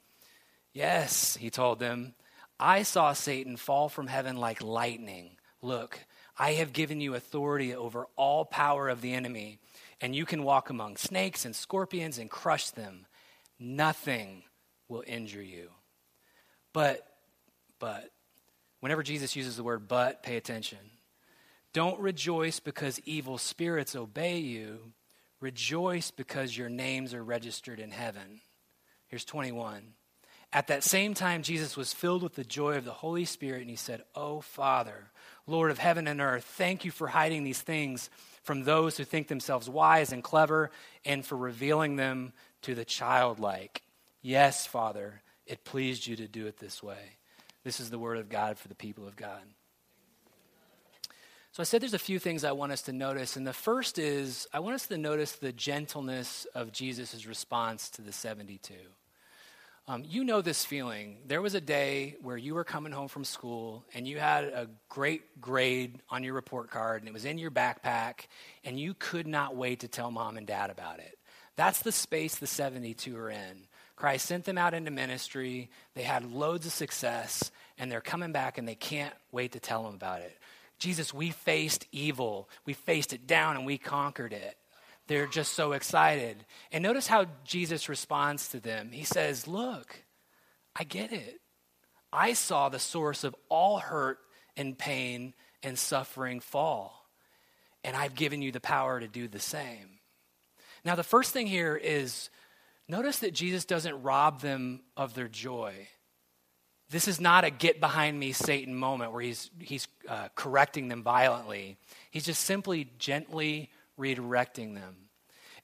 Yes, 0.73 1.35
he 1.37 1.49
told 1.49 1.79
them, 1.79 2.13
I 2.59 2.83
saw 2.83 3.13
Satan 3.13 3.57
fall 3.57 3.89
from 3.89 4.07
heaven 4.07 4.37
like 4.37 4.61
lightning. 4.61 5.37
Look, 5.61 5.99
I 6.37 6.53
have 6.53 6.73
given 6.73 6.99
you 6.99 7.15
authority 7.15 7.73
over 7.73 8.07
all 8.15 8.45
power 8.45 8.89
of 8.89 9.01
the 9.01 9.13
enemy, 9.13 9.59
and 10.01 10.15
you 10.15 10.25
can 10.25 10.43
walk 10.43 10.69
among 10.69 10.97
snakes 10.97 11.45
and 11.45 11.55
scorpions 11.55 12.17
and 12.17 12.29
crush 12.29 12.71
them. 12.71 13.05
Nothing 13.57 14.43
will 14.89 15.03
injure 15.07 15.41
you. 15.41 15.69
But, 16.73 17.07
but, 17.79 18.11
whenever 18.81 19.01
Jesus 19.01 19.35
uses 19.35 19.55
the 19.55 19.63
word 19.63 19.87
but, 19.87 20.23
pay 20.23 20.35
attention. 20.35 20.79
Don't 21.71 21.99
rejoice 21.99 22.59
because 22.59 22.99
evil 23.05 23.37
spirits 23.37 23.95
obey 23.95 24.39
you. 24.39 24.93
Rejoice 25.39 26.11
because 26.11 26.57
your 26.57 26.69
names 26.69 27.13
are 27.13 27.23
registered 27.23 27.79
in 27.79 27.91
heaven. 27.91 28.41
Here's 29.07 29.25
21. 29.25 29.93
At 30.51 30.67
that 30.67 30.83
same 30.83 31.13
time, 31.13 31.43
Jesus 31.43 31.75
was 31.75 31.93
filled 31.93 32.23
with 32.23 32.35
the 32.35 32.43
joy 32.43 32.77
of 32.77 32.85
the 32.85 32.91
Holy 32.91 33.25
Spirit, 33.25 33.61
and 33.61 33.69
he 33.69 33.75
said, 33.75 34.03
Oh, 34.15 34.41
Father, 34.41 35.11
Lord 35.47 35.71
of 35.71 35.77
heaven 35.77 36.07
and 36.07 36.21
earth, 36.21 36.43
thank 36.43 36.85
you 36.85 36.91
for 36.91 37.07
hiding 37.07 37.43
these 37.43 37.61
things 37.61 38.09
from 38.43 38.63
those 38.63 38.97
who 38.97 39.03
think 39.03 39.27
themselves 39.27 39.69
wise 39.69 40.11
and 40.11 40.23
clever, 40.23 40.69
and 41.03 41.25
for 41.25 41.35
revealing 41.35 41.95
them 41.95 42.31
to 42.61 42.75
the 42.75 42.85
childlike. 42.85 43.81
Yes, 44.21 44.67
Father, 44.67 45.21
it 45.45 45.63
pleased 45.63 46.05
you 46.05 46.15
to 46.17 46.27
do 46.27 46.45
it 46.45 46.57
this 46.57 46.81
way. 46.81 47.17
This 47.63 47.79
is 47.79 47.89
the 47.89 47.99
word 47.99 48.17
of 48.17 48.29
God 48.29 48.57
for 48.57 48.67
the 48.67 48.75
people 48.75 49.07
of 49.07 49.15
God. 49.15 49.41
So 51.51 51.61
I 51.61 51.63
said 51.63 51.81
there's 51.81 51.93
a 51.93 51.99
few 51.99 52.19
things 52.19 52.43
I 52.43 52.51
want 52.51 52.73
us 52.73 52.81
to 52.83 52.91
notice. 52.91 53.37
And 53.37 53.47
the 53.47 53.53
first 53.53 53.97
is 53.97 54.45
I 54.53 54.59
want 54.59 54.75
us 54.75 54.87
to 54.87 54.97
notice 54.97 55.31
the 55.31 55.53
gentleness 55.53 56.45
of 56.53 56.71
Jesus' 56.71 57.25
response 57.25 57.89
to 57.91 58.01
the 58.01 58.11
72. 58.11 58.73
Um, 59.87 60.03
you 60.03 60.23
know 60.23 60.41
this 60.41 60.65
feeling. 60.65 61.17
There 61.27 61.43
was 61.43 61.53
a 61.53 61.61
day 61.61 62.15
where 62.23 62.37
you 62.37 62.55
were 62.55 62.63
coming 62.63 62.91
home 62.91 63.07
from 63.07 63.23
school 63.23 63.85
and 63.93 64.07
you 64.07 64.17
had 64.17 64.45
a 64.45 64.67
great 64.89 65.39
grade 65.39 65.99
on 66.09 66.23
your 66.23 66.33
report 66.33 66.71
card 66.71 67.03
and 67.03 67.07
it 67.07 67.13
was 67.13 67.25
in 67.25 67.37
your 67.37 67.51
backpack 67.51 68.21
and 68.63 68.79
you 68.79 68.95
could 68.97 69.27
not 69.27 69.55
wait 69.55 69.81
to 69.81 69.87
tell 69.87 70.09
mom 70.09 70.37
and 70.37 70.47
dad 70.47 70.71
about 70.71 70.97
it. 70.97 71.19
That's 71.55 71.83
the 71.83 71.91
space 71.91 72.35
the 72.35 72.47
72 72.47 73.15
are 73.15 73.29
in. 73.29 73.67
Christ 73.95 74.25
sent 74.25 74.45
them 74.45 74.57
out 74.57 74.73
into 74.73 74.89
ministry. 74.89 75.69
They 75.93 76.03
had 76.03 76.31
loads 76.31 76.65
of 76.65 76.71
success 76.71 77.51
and 77.77 77.91
they're 77.91 78.01
coming 78.01 78.31
back 78.31 78.57
and 78.57 78.67
they 78.67 78.75
can't 78.75 79.13
wait 79.31 79.51
to 79.51 79.59
tell 79.59 79.83
them 79.83 79.93
about 79.93 80.21
it. 80.21 80.35
Jesus, 80.79 81.13
we 81.13 81.29
faced 81.29 81.85
evil. 81.91 82.49
We 82.65 82.73
faced 82.73 83.13
it 83.13 83.27
down 83.27 83.55
and 83.55 83.67
we 83.67 83.77
conquered 83.77 84.33
it. 84.33 84.57
They're 85.07 85.27
just 85.27 85.53
so 85.53 85.73
excited. 85.73 86.45
And 86.71 86.81
notice 86.81 87.07
how 87.07 87.25
Jesus 87.43 87.89
responds 87.89 88.49
to 88.49 88.59
them. 88.59 88.91
He 88.91 89.03
says, 89.03 89.47
Look, 89.47 90.03
I 90.75 90.83
get 90.83 91.13
it. 91.13 91.41
I 92.11 92.33
saw 92.33 92.69
the 92.69 92.79
source 92.79 93.23
of 93.23 93.35
all 93.49 93.77
hurt 93.77 94.19
and 94.55 94.77
pain 94.77 95.33
and 95.61 95.77
suffering 95.77 96.39
fall, 96.39 97.07
and 97.83 97.95
I've 97.95 98.15
given 98.15 98.41
you 98.41 98.51
the 98.51 98.59
power 98.59 98.99
to 98.99 99.07
do 99.07 99.27
the 99.27 99.39
same. 99.39 99.99
Now, 100.83 100.95
the 100.95 101.03
first 101.03 101.33
thing 101.33 101.47
here 101.47 101.75
is 101.75 102.29
notice 102.87 103.19
that 103.19 103.33
Jesus 103.33 103.65
doesn't 103.65 104.03
rob 104.03 104.41
them 104.41 104.81
of 104.95 105.13
their 105.13 105.27
joy. 105.27 105.87
This 106.89 107.07
is 107.07 107.19
not 107.19 107.43
a 107.43 107.49
get 107.49 107.79
behind 107.79 108.19
me 108.19 108.31
Satan 108.31 108.75
moment 108.75 109.11
where 109.11 109.23
he's, 109.23 109.49
he's 109.59 109.87
uh, 110.07 110.27
correcting 110.35 110.87
them 110.87 111.01
violently. 111.01 111.77
He's 112.11 112.25
just 112.25 112.43
simply 112.43 112.91
gently 112.99 113.71
redirecting 113.99 114.75
them. 114.75 114.95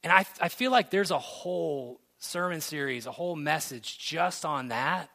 And 0.04 0.12
I, 0.12 0.26
I 0.40 0.50
feel 0.50 0.72
like 0.72 0.90
there's 0.90 1.12
a 1.12 1.20
whole 1.20 2.02
sermon 2.18 2.62
series, 2.62 3.06
a 3.06 3.12
whole 3.12 3.36
message 3.36 3.98
just 3.98 4.46
on 4.46 4.70
that 4.70 5.10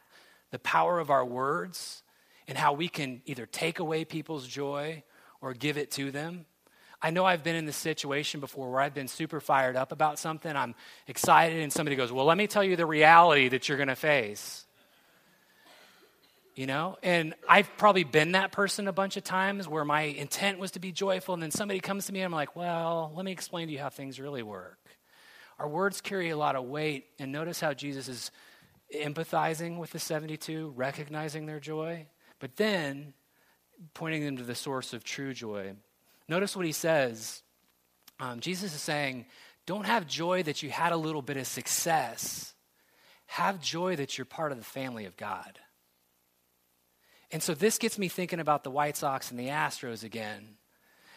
the 0.51 0.59
power 0.59 0.99
of 0.99 1.09
our 1.09 1.25
words 1.25 2.03
and 2.47 2.57
how 2.57 2.73
we 2.73 2.87
can 2.87 3.21
either 3.25 3.45
take 3.45 3.79
away 3.79 4.05
people's 4.05 4.47
joy 4.47 5.03
or 5.41 5.53
give 5.53 5.77
it 5.77 5.91
to 5.91 6.11
them. 6.11 6.45
I 7.01 7.11
know 7.11 7.25
I've 7.25 7.43
been 7.43 7.55
in 7.55 7.65
this 7.65 7.75
situation 7.75 8.39
before 8.39 8.71
where 8.71 8.81
I've 8.81 8.93
been 8.93 9.07
super 9.07 9.39
fired 9.39 9.75
up 9.75 9.91
about 9.91 10.17
something. 10.17 10.55
I'm 10.55 10.73
excited, 11.05 11.61
and 11.61 11.71
somebody 11.71 11.95
goes, 11.95 12.11
Well, 12.11 12.25
let 12.25 12.37
me 12.37 12.47
tell 12.47 12.63
you 12.63 12.75
the 12.75 12.85
reality 12.85 13.49
that 13.49 13.67
you're 13.67 13.77
going 13.77 13.89
to 13.89 13.95
face 13.95 14.65
you 16.57 16.65
know? 16.65 16.97
And 17.03 17.35
I've 17.47 17.69
probably 17.77 18.03
been 18.03 18.33
that 18.33 18.51
person 18.51 18.87
a 18.87 18.91
bunch 18.91 19.15
of 19.15 19.23
times 19.23 19.67
where 19.67 19.85
my 19.85 20.01
intent 20.01 20.57
was 20.57 20.71
to 20.71 20.79
be 20.79 20.91
joyful, 20.91 21.35
and 21.35 21.41
then 21.41 21.51
somebody 21.51 21.79
comes 21.79 22.07
to 22.07 22.13
me 22.13 22.19
and 22.19 22.25
I'm 22.25 22.31
like, 22.33 22.55
well, 22.55 23.13
let 23.15 23.23
me 23.23 23.31
explain 23.31 23.67
to 23.67 23.73
you 23.73 23.79
how 23.79 23.89
things 23.89 24.19
really 24.19 24.43
work. 24.43 24.79
Our 25.59 25.69
words 25.69 26.01
carry 26.01 26.29
a 26.29 26.37
lot 26.37 26.55
of 26.55 26.65
weight, 26.65 27.05
and 27.19 27.31
notice 27.31 27.59
how 27.59 27.73
Jesus 27.73 28.07
is 28.07 28.31
empathizing 28.95 29.77
with 29.77 29.91
the 29.91 29.99
72, 29.99 30.73
recognizing 30.75 31.45
their 31.45 31.59
joy, 31.59 32.07
but 32.39 32.55
then 32.55 33.13
pointing 33.93 34.25
them 34.25 34.37
to 34.37 34.43
the 34.43 34.55
source 34.55 34.93
of 34.93 35.03
true 35.03 35.33
joy. 35.33 35.73
Notice 36.27 36.55
what 36.55 36.65
he 36.65 36.71
says. 36.71 37.43
Um, 38.19 38.39
Jesus 38.39 38.73
is 38.73 38.81
saying, 38.81 39.25
don't 39.67 39.85
have 39.85 40.07
joy 40.07 40.43
that 40.43 40.63
you 40.63 40.71
had 40.71 40.91
a 40.91 40.97
little 40.97 41.21
bit 41.21 41.37
of 41.37 41.45
success. 41.45 42.53
Have 43.27 43.61
joy 43.61 43.95
that 43.97 44.17
you're 44.17 44.25
part 44.25 44.51
of 44.51 44.57
the 44.57 44.63
family 44.63 45.05
of 45.05 45.17
God. 45.17 45.59
And 47.31 47.43
so 47.43 47.53
this 47.53 47.77
gets 47.77 47.97
me 47.97 48.07
thinking 48.07 48.39
about 48.39 48.63
the 48.63 48.71
White 48.71 48.97
Sox 48.97 49.31
and 49.31 49.39
the 49.39 49.47
Astros 49.47 50.03
again. 50.03 50.55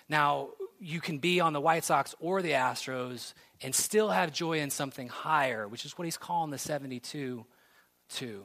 Now, 0.09 0.51
you 0.81 1.01
can 1.01 1.19
be 1.19 1.41
on 1.41 1.53
the 1.53 1.61
White 1.61 1.85
Sox 1.85 2.15
or 2.21 2.43
the 2.43 2.53
Astros 2.53 3.35
and 3.63 3.75
still 3.75 4.09
have 4.09 4.33
joy 4.33 4.61
in 4.61 4.71
something 4.71 5.09
higher, 5.09 5.69
which 5.69 5.85
is 5.85 5.97
what 5.97 6.07
he's 6.07 6.17
calling 6.17 6.51
the 6.51 6.59
72 6.59 7.45
to. 8.09 8.45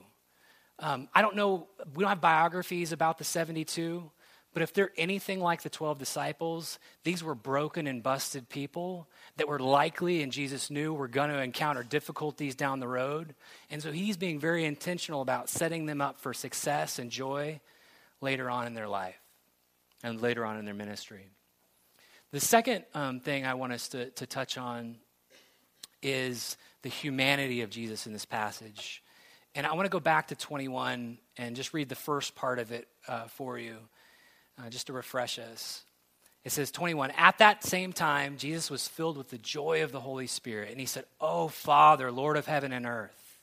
Um, 0.77 1.07
I 1.13 1.21
don't 1.21 1.35
know, 1.35 1.67
we 1.95 2.01
don't 2.01 2.09
have 2.09 2.21
biographies 2.21 2.91
about 2.91 3.17
the 3.17 3.23
72, 3.23 4.11
but 4.55 4.63
if 4.63 4.71
they're 4.71 4.93
anything 4.95 5.41
like 5.41 5.63
the 5.63 5.69
12 5.69 5.99
disciples, 5.99 6.79
these 7.03 7.21
were 7.21 7.35
broken 7.35 7.87
and 7.87 8.01
busted 8.01 8.47
people 8.47 9.05
that 9.35 9.49
were 9.49 9.59
likely, 9.59 10.23
and 10.23 10.31
Jesus 10.31 10.71
knew, 10.71 10.93
were 10.93 11.09
going 11.09 11.29
to 11.29 11.41
encounter 11.41 11.83
difficulties 11.83 12.55
down 12.55 12.79
the 12.79 12.87
road. 12.87 13.35
And 13.69 13.83
so 13.83 13.91
he's 13.91 14.15
being 14.15 14.39
very 14.39 14.63
intentional 14.63 15.21
about 15.21 15.49
setting 15.49 15.87
them 15.87 15.99
up 15.99 16.21
for 16.21 16.33
success 16.33 16.99
and 16.99 17.11
joy 17.11 17.59
later 18.21 18.49
on 18.49 18.65
in 18.65 18.73
their 18.73 18.87
life 18.87 19.19
and 20.03 20.21
later 20.21 20.45
on 20.45 20.57
in 20.57 20.63
their 20.63 20.73
ministry. 20.73 21.27
The 22.31 22.39
second 22.39 22.85
um, 22.93 23.19
thing 23.19 23.45
I 23.45 23.55
want 23.55 23.73
us 23.73 23.89
to, 23.89 24.09
to 24.11 24.25
touch 24.25 24.57
on 24.57 24.95
is 26.01 26.55
the 26.81 26.87
humanity 26.87 27.59
of 27.59 27.69
Jesus 27.69 28.07
in 28.07 28.13
this 28.13 28.23
passage. 28.23 29.03
And 29.53 29.67
I 29.67 29.73
want 29.73 29.85
to 29.85 29.89
go 29.89 29.99
back 29.99 30.29
to 30.29 30.35
21 30.35 31.17
and 31.37 31.55
just 31.57 31.73
read 31.73 31.89
the 31.89 31.95
first 31.95 32.35
part 32.35 32.57
of 32.57 32.71
it 32.71 32.87
uh, 33.09 33.25
for 33.25 33.59
you 33.59 33.75
uh, 34.59 34.69
just 34.69 34.87
to 34.87 34.93
refresh 34.93 35.39
us. 35.39 35.83
It 36.43 36.51
says 36.51 36.71
21 36.71 37.11
At 37.11 37.39
that 37.39 37.63
same 37.63 37.91
time, 37.91 38.37
Jesus 38.37 38.69
was 38.69 38.87
filled 38.87 39.17
with 39.17 39.29
the 39.29 39.37
joy 39.37 39.83
of 39.83 39.91
the 39.91 39.99
Holy 39.99 40.27
Spirit, 40.27 40.71
and 40.71 40.79
he 40.79 40.85
said, 40.85 41.05
Oh, 41.19 41.47
Father, 41.47 42.11
Lord 42.11 42.37
of 42.37 42.45
heaven 42.45 42.71
and 42.71 42.85
earth. 42.85 43.39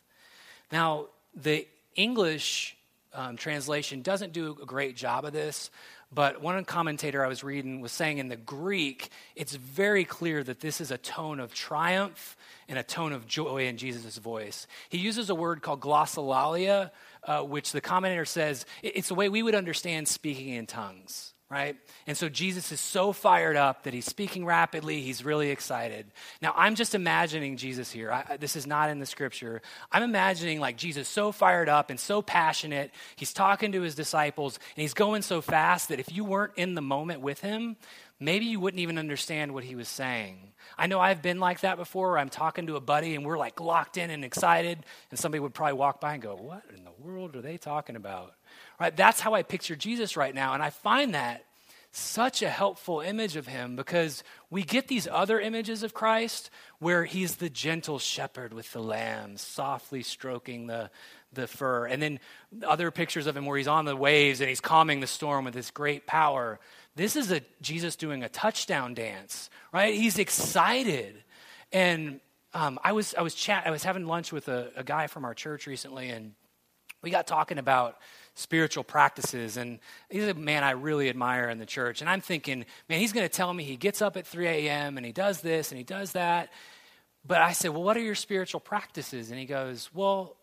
Now, 0.71 1.07
the 1.35 1.66
English 1.97 2.76
um, 3.14 3.37
translation 3.37 4.02
doesn't 4.02 4.33
do 4.33 4.57
a 4.62 4.66
great 4.66 4.97
job 4.97 5.25
of 5.25 5.33
this, 5.33 5.71
but 6.14 6.42
one 6.42 6.62
commentator 6.64 7.25
I 7.25 7.28
was 7.28 7.42
reading 7.42 7.81
was 7.81 7.92
saying 7.92 8.19
in 8.19 8.28
the 8.28 8.37
Greek, 8.37 9.11
it's 9.35 9.54
very 9.54 10.04
clear 10.04 10.45
that 10.45 10.61
this 10.61 10.81
is 10.81 10.90
a 10.90 10.99
tone 10.99 11.40
of 11.40 11.54
triumph 11.54 12.37
and 12.69 12.78
a 12.78 12.83
tone 12.83 13.12
of 13.12 13.26
joy 13.26 13.66
in 13.66 13.78
Jesus' 13.78 14.19
voice. 14.19 14.66
He 14.88 14.99
uses 14.99 15.31
a 15.31 15.35
word 15.35 15.62
called 15.62 15.81
glossolalia, 15.81 16.90
uh, 17.25 17.42
which 17.42 17.73
the 17.73 17.81
commentator 17.81 18.25
says 18.25 18.66
it's 18.83 19.09
the 19.09 19.14
way 19.14 19.28
we 19.28 19.42
would 19.42 19.54
understand 19.54 20.09
speaking 20.09 20.49
in 20.49 20.66
tongues 20.66 21.33
right? 21.53 21.77
And 22.07 22.17
so 22.17 22.31
Jesus 22.31 22.73
is 22.73 22.81
so 22.81 23.13
fired 23.13 23.57
up 23.57 23.83
that 23.83 23.93
he's 23.93 24.07
speaking 24.07 24.47
rapidly. 24.47 25.03
He's 25.03 25.23
really 25.23 25.51
excited. 25.51 26.07
Now, 26.41 26.55
I'm 26.57 26.75
just 26.75 26.95
imagining 26.95 27.59
Jesus 27.59 27.91
here. 27.91 28.11
I, 28.11 28.39
this 28.39 28.57
is 28.57 28.67
not 28.67 28.89
in 28.89 29.01
the 29.01 29.07
scripture. 29.07 29.61
I'm 29.93 30.03
imagining 30.03 30.61
like 30.61 30.79
Jesus 30.79 31.09
so 31.09 31.31
fired 31.31 31.69
up 31.69 31.91
and 31.91 32.01
so 32.01 32.23
passionate. 32.23 32.91
He's 33.17 33.35
talking 33.35 33.73
to 33.73 33.83
his 33.83 33.95
disciples 33.95 34.59
and 34.75 34.81
he's 34.81 34.95
going 34.95 35.21
so 35.21 35.43
fast 35.43 35.91
that 35.91 36.01
if 36.01 36.11
you 36.11 36.25
weren't 36.25 36.55
in 36.57 36.75
the 36.75 36.81
moment 36.81 37.21
with 37.21 37.43
him, 37.43 37.77
maybe 38.19 38.47
you 38.47 38.59
wouldn't 38.59 38.81
even 38.81 38.97
understand 38.97 39.53
what 39.53 39.65
he 39.65 39.75
was 39.75 39.89
saying. 39.89 40.39
I 40.79 40.87
know 40.87 41.01
I've 41.01 41.21
been 41.21 41.39
like 41.39 41.61
that 41.61 41.77
before 41.77 42.17
I'm 42.17 42.31
talking 42.31 42.69
to 42.69 42.77
a 42.77 42.81
buddy 42.81 43.15
and 43.15 43.27
we're 43.27 43.37
like 43.37 43.61
locked 43.61 43.99
in 43.99 44.09
and 44.09 44.25
excited, 44.25 44.79
and 45.11 45.19
somebody 45.19 45.41
would 45.41 45.53
probably 45.53 45.75
walk 45.75 46.01
by 46.01 46.15
and 46.15 46.23
go, 46.23 46.35
What 46.35 46.63
in 46.75 46.85
the 46.85 46.93
world 46.99 47.37
are 47.37 47.43
they 47.43 47.59
talking 47.59 47.97
about? 47.97 48.35
Right? 48.83 48.97
That's 48.97 49.21
how 49.21 49.35
I 49.35 49.45
picture 49.45 49.77
Jesus 49.77 50.17
right 50.17 50.35
now. 50.35 50.55
And 50.55 50.62
I 50.62 50.71
find 50.71 51.15
that 51.15 51.45
such 51.93 52.43
a 52.43 52.49
helpful 52.49 53.01
image 53.01 53.37
of 53.37 53.47
him 53.47 53.77
because 53.77 54.25
we 54.51 54.65
get 54.65 54.89
these 54.89 55.07
other 55.07 55.39
images 55.39 55.85
of 55.85 55.95
Christ 55.95 56.51
where 56.81 57.05
he's 57.05 57.37
the 57.37 57.49
gentle 57.49 58.01
shepherd 58.01 58.53
with 58.53 58.73
the 58.73 58.83
lambs, 58.83 59.41
softly 59.41 60.03
stroking 60.03 60.67
the, 60.67 60.91
the 61.33 61.47
fur. 61.47 61.87
And 61.87 62.03
then 62.03 62.19
other 62.67 62.91
pictures 62.91 63.29
of 63.29 63.37
him 63.37 63.47
where 63.47 63.57
he's 63.57 63.69
on 63.69 63.85
the 63.85 63.95
waves 63.95 64.41
and 64.41 64.49
he's 64.49 64.61
calming 64.61 64.99
the 64.99 65.07
storm 65.07 65.45
with 65.45 65.55
his 65.55 65.71
great 65.71 66.09
power. 66.09 66.59
This 66.97 67.15
is 67.15 67.31
a 67.31 67.41
Jesus 67.61 67.95
doing 67.95 68.25
a 68.25 68.29
touchdown 68.29 68.95
dance, 68.95 69.49
right? 69.73 69.95
He's 69.95 70.19
excited. 70.19 71.23
And 71.71 72.19
um, 72.53 72.81
I 72.83 72.93
was 72.93 73.15
I 73.15 73.23
was 73.23 73.37
chat 73.37 73.62
I 73.65 73.71
was 73.71 73.85
having 73.85 74.07
lunch 74.07 74.33
with 74.33 74.49
a, 74.49 74.73
a 74.75 74.83
guy 74.83 75.07
from 75.07 75.25
our 75.25 75.35
church 75.35 75.69
recently, 75.69 76.11
and 76.11 76.35
we 77.03 77.11
got 77.11 77.27
talking 77.27 77.59
about 77.59 77.99
spiritual 78.35 78.85
practices. 78.85 79.57
And 79.57 79.79
he's 80.09 80.29
a 80.29 80.35
man 80.35 80.65
I 80.65 80.73
really 80.73 81.09
admire 81.09 81.51
in 81.51 81.59
the 81.59 81.67
church. 81.67 82.01
And 82.01 82.09
I'm 82.09 82.21
thinking, 82.21 82.65
man, 82.89 83.01
he's 83.01 83.13
going 83.13 83.29
to 83.29 83.35
tell 83.35 83.53
me 83.53 83.65
he 83.65 83.77
gets 83.77 84.01
up 84.01 84.17
at 84.17 84.27
3 84.27 84.47
a.m. 84.47 84.97
and 84.97 85.05
he 85.05 85.13
does 85.13 85.41
this 85.41 85.71
and 85.71 85.79
he 85.79 85.85
does 85.85 86.13
that. 86.13 86.51
But 87.25 87.41
I 87.41 87.53
said, 87.53 87.71
well, 87.71 87.83
what 87.83 87.97
are 87.97 88.01
your 88.01 88.15
spiritual 88.15 88.61
practices? 88.61 89.31
And 89.31 89.39
he 89.39 89.47
goes, 89.47 89.91
well, 89.95 90.37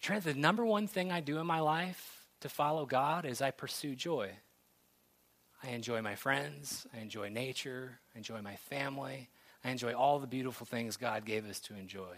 Trent, 0.00 0.24
the 0.24 0.34
number 0.34 0.64
one 0.64 0.88
thing 0.88 1.12
I 1.12 1.20
do 1.20 1.38
in 1.38 1.46
my 1.46 1.60
life 1.60 2.24
to 2.40 2.48
follow 2.48 2.86
God 2.86 3.24
is 3.24 3.40
I 3.40 3.52
pursue 3.52 3.94
joy. 3.94 4.30
I 5.62 5.68
enjoy 5.68 6.02
my 6.02 6.16
friends. 6.16 6.86
I 6.92 7.00
enjoy 7.00 7.28
nature. 7.28 8.00
I 8.14 8.18
enjoy 8.18 8.42
my 8.42 8.56
family. 8.56 9.28
I 9.64 9.70
enjoy 9.70 9.94
all 9.94 10.18
the 10.18 10.26
beautiful 10.26 10.66
things 10.66 10.96
God 10.96 11.24
gave 11.24 11.48
us 11.48 11.60
to 11.60 11.74
enjoy. 11.74 12.16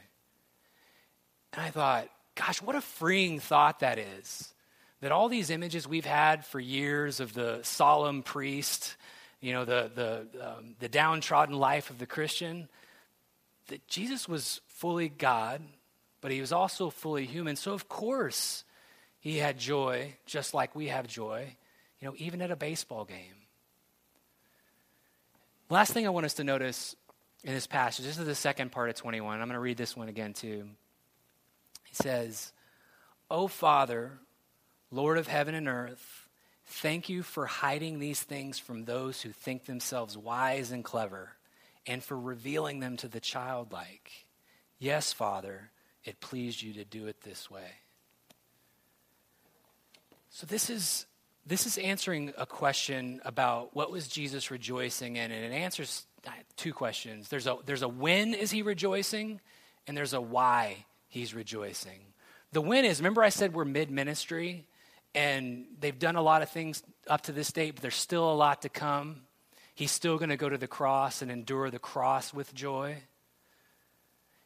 And 1.52 1.60
I 1.60 1.68
thought, 1.68 2.08
Gosh, 2.34 2.60
what 2.60 2.74
a 2.74 2.80
freeing 2.80 3.38
thought 3.38 3.80
that 3.80 3.98
is. 3.98 4.52
That 5.00 5.12
all 5.12 5.28
these 5.28 5.50
images 5.50 5.86
we've 5.86 6.04
had 6.04 6.44
for 6.44 6.58
years 6.58 7.20
of 7.20 7.32
the 7.34 7.60
solemn 7.62 8.22
priest, 8.22 8.96
you 9.40 9.52
know, 9.52 9.64
the, 9.64 9.90
the, 9.94 10.48
um, 10.48 10.74
the 10.80 10.88
downtrodden 10.88 11.54
life 11.54 11.90
of 11.90 11.98
the 11.98 12.06
Christian, 12.06 12.68
that 13.68 13.86
Jesus 13.86 14.28
was 14.28 14.60
fully 14.66 15.08
God, 15.08 15.60
but 16.20 16.32
he 16.32 16.40
was 16.40 16.52
also 16.52 16.90
fully 16.90 17.26
human. 17.26 17.54
So, 17.56 17.72
of 17.72 17.88
course, 17.88 18.64
he 19.20 19.38
had 19.38 19.58
joy, 19.58 20.14
just 20.26 20.54
like 20.54 20.74
we 20.74 20.88
have 20.88 21.06
joy, 21.06 21.54
you 22.00 22.08
know, 22.08 22.14
even 22.16 22.42
at 22.42 22.50
a 22.50 22.56
baseball 22.56 23.04
game. 23.04 23.36
Last 25.70 25.92
thing 25.92 26.06
I 26.06 26.10
want 26.10 26.26
us 26.26 26.34
to 26.34 26.44
notice 26.44 26.96
in 27.42 27.52
this 27.52 27.66
passage, 27.66 28.04
this 28.06 28.18
is 28.18 28.26
the 28.26 28.34
second 28.34 28.72
part 28.72 28.88
of 28.88 28.96
21. 28.96 29.34
I'm 29.34 29.48
going 29.48 29.54
to 29.54 29.60
read 29.60 29.76
this 29.76 29.96
one 29.96 30.08
again, 30.08 30.32
too 30.32 30.68
says, 31.96 32.52
O 33.30 33.48
Father, 33.48 34.18
Lord 34.90 35.18
of 35.18 35.26
heaven 35.26 35.54
and 35.54 35.68
earth, 35.68 36.28
thank 36.66 37.08
you 37.08 37.22
for 37.22 37.46
hiding 37.46 37.98
these 37.98 38.22
things 38.22 38.58
from 38.58 38.84
those 38.84 39.22
who 39.22 39.30
think 39.30 39.64
themselves 39.64 40.16
wise 40.16 40.70
and 40.70 40.84
clever, 40.84 41.32
and 41.86 42.02
for 42.02 42.18
revealing 42.18 42.80
them 42.80 42.96
to 42.98 43.08
the 43.08 43.20
childlike. 43.20 44.10
Yes, 44.78 45.12
Father, 45.12 45.70
it 46.04 46.20
pleased 46.20 46.62
you 46.62 46.74
to 46.74 46.84
do 46.84 47.06
it 47.06 47.22
this 47.22 47.50
way. 47.50 47.72
So 50.30 50.46
this 50.46 50.68
is 50.68 51.06
this 51.46 51.66
is 51.66 51.76
answering 51.76 52.32
a 52.38 52.46
question 52.46 53.20
about 53.24 53.76
what 53.76 53.90
was 53.90 54.08
Jesus 54.08 54.50
rejoicing 54.50 55.16
in, 55.16 55.30
and 55.30 55.44
it 55.44 55.52
answers 55.52 56.06
two 56.56 56.72
questions. 56.72 57.28
There's 57.28 57.46
a 57.46 57.58
there's 57.66 57.82
a 57.82 57.88
when 57.88 58.34
is 58.34 58.50
he 58.50 58.62
rejoicing, 58.62 59.40
and 59.86 59.96
there's 59.96 60.12
a 60.12 60.20
why 60.20 60.86
he's 61.14 61.32
rejoicing. 61.32 62.00
The 62.52 62.60
win 62.60 62.84
is 62.84 62.98
remember, 62.98 63.22
I 63.22 63.28
said 63.28 63.54
we're 63.54 63.64
mid 63.64 63.90
ministry 63.90 64.66
and 65.14 65.64
they've 65.78 65.98
done 65.98 66.16
a 66.16 66.22
lot 66.22 66.42
of 66.42 66.50
things 66.50 66.82
up 67.08 67.22
to 67.22 67.32
this 67.32 67.52
date, 67.52 67.76
but 67.76 67.82
there's 67.82 67.94
still 67.94 68.30
a 68.30 68.34
lot 68.34 68.62
to 68.62 68.68
come. 68.68 69.22
He's 69.76 69.92
still 69.92 70.18
going 70.18 70.30
to 70.30 70.36
go 70.36 70.48
to 70.48 70.58
the 70.58 70.66
cross 70.66 71.22
and 71.22 71.30
endure 71.30 71.70
the 71.70 71.78
cross 71.78 72.34
with 72.34 72.52
joy. 72.52 72.96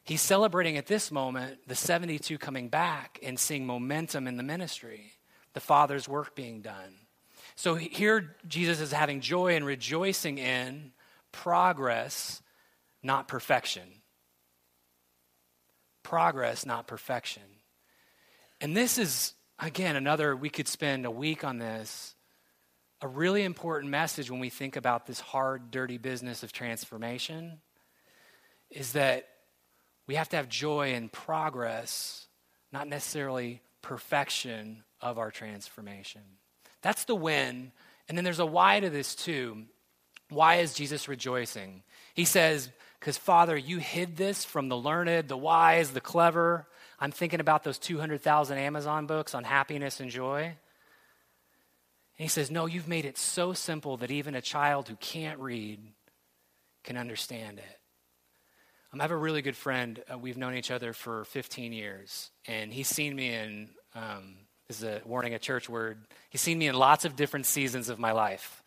He's 0.03 0.21
celebrating 0.21 0.77
at 0.77 0.85
this 0.85 1.11
moment 1.11 1.57
the 1.67 1.75
72 1.75 2.37
coming 2.37 2.69
back 2.69 3.19
and 3.23 3.39
seeing 3.39 3.65
momentum 3.65 4.27
in 4.27 4.37
the 4.37 4.43
ministry, 4.43 5.13
the 5.53 5.59
Father's 5.59 6.07
work 6.07 6.35
being 6.35 6.61
done. 6.61 6.95
So 7.55 7.75
here, 7.75 8.35
Jesus 8.47 8.79
is 8.79 8.91
having 8.91 9.21
joy 9.21 9.55
and 9.55 9.65
rejoicing 9.65 10.37
in 10.37 10.91
progress, 11.31 12.41
not 13.01 13.27
perfection 13.27 13.98
progress, 16.03 16.65
not 16.65 16.87
perfection. 16.87 17.43
And 18.61 18.75
this 18.75 18.97
is, 18.97 19.33
again, 19.59 19.95
another, 19.95 20.35
we 20.35 20.49
could 20.49 20.67
spend 20.67 21.05
a 21.05 21.11
week 21.11 21.43
on 21.43 21.57
this. 21.57 22.15
A 23.01 23.07
really 23.07 23.43
important 23.43 23.91
message 23.91 24.29
when 24.29 24.41
we 24.41 24.49
think 24.49 24.75
about 24.75 25.05
this 25.05 25.19
hard, 25.21 25.71
dirty 25.71 25.97
business 25.97 26.43
of 26.43 26.51
transformation 26.51 27.59
is 28.69 28.91
that 28.91 29.27
we 30.05 30.15
have 30.15 30.29
to 30.29 30.35
have 30.35 30.49
joy 30.49 30.93
in 30.93 31.07
progress, 31.07 32.27
not 32.71 32.87
necessarily 32.87 33.61
perfection 33.81 34.83
of 35.01 35.17
our 35.17 35.31
transformation. 35.31 36.21
That's 36.81 37.05
the 37.05 37.15
win. 37.15 37.71
And 38.07 38.17
then 38.17 38.25
there's 38.25 38.39
a 38.39 38.45
why 38.45 38.79
to 38.79 38.89
this 38.89 39.15
too. 39.15 39.65
Why 40.29 40.55
is 40.55 40.73
Jesus 40.73 41.07
rejoicing? 41.07 41.83
He 42.13 42.25
says, 42.25 42.69
because, 42.99 43.17
Father, 43.17 43.55
you 43.55 43.77
hid 43.77 44.17
this 44.17 44.43
from 44.43 44.67
the 44.67 44.77
learned, 44.77 45.29
the 45.29 45.37
wise, 45.37 45.91
the 45.91 46.01
clever. 46.01 46.67
I'm 46.99 47.11
thinking 47.11 47.39
about 47.39 47.63
those 47.63 47.77
200,000 47.77 48.57
Amazon 48.57 49.05
books 49.05 49.33
on 49.33 49.45
happiness 49.45 49.99
and 49.99 50.11
joy. 50.11 50.43
And 50.43 50.55
he 52.17 52.27
says, 52.27 52.51
No, 52.51 52.65
you've 52.65 52.89
made 52.89 53.05
it 53.05 53.17
so 53.17 53.53
simple 53.53 53.97
that 53.97 54.11
even 54.11 54.35
a 54.35 54.41
child 54.41 54.89
who 54.89 54.95
can't 54.97 55.39
read 55.39 55.79
can 56.83 56.97
understand 56.97 57.59
it. 57.59 57.79
Um, 58.91 58.99
I 58.99 59.03
have 59.03 59.11
a 59.11 59.17
really 59.17 59.41
good 59.41 59.55
friend. 59.55 60.03
Uh, 60.11 60.17
we've 60.17 60.37
known 60.37 60.55
each 60.55 60.71
other 60.71 60.91
for 60.91 61.23
15 61.25 61.71
years, 61.71 62.31
and 62.47 62.73
he's 62.73 62.87
seen 62.87 63.15
me 63.15 63.33
in, 63.33 63.69
um, 63.95 64.35
this 64.67 64.77
is 64.77 64.83
a 64.83 65.01
warning, 65.05 65.33
a 65.33 65.39
church 65.39 65.69
word. 65.69 66.05
He's 66.29 66.41
seen 66.41 66.57
me 66.57 66.67
in 66.67 66.75
lots 66.75 67.05
of 67.05 67.15
different 67.15 67.45
seasons 67.45 67.87
of 67.87 67.97
my 67.99 68.11
life. 68.11 68.61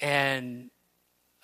And 0.00 0.70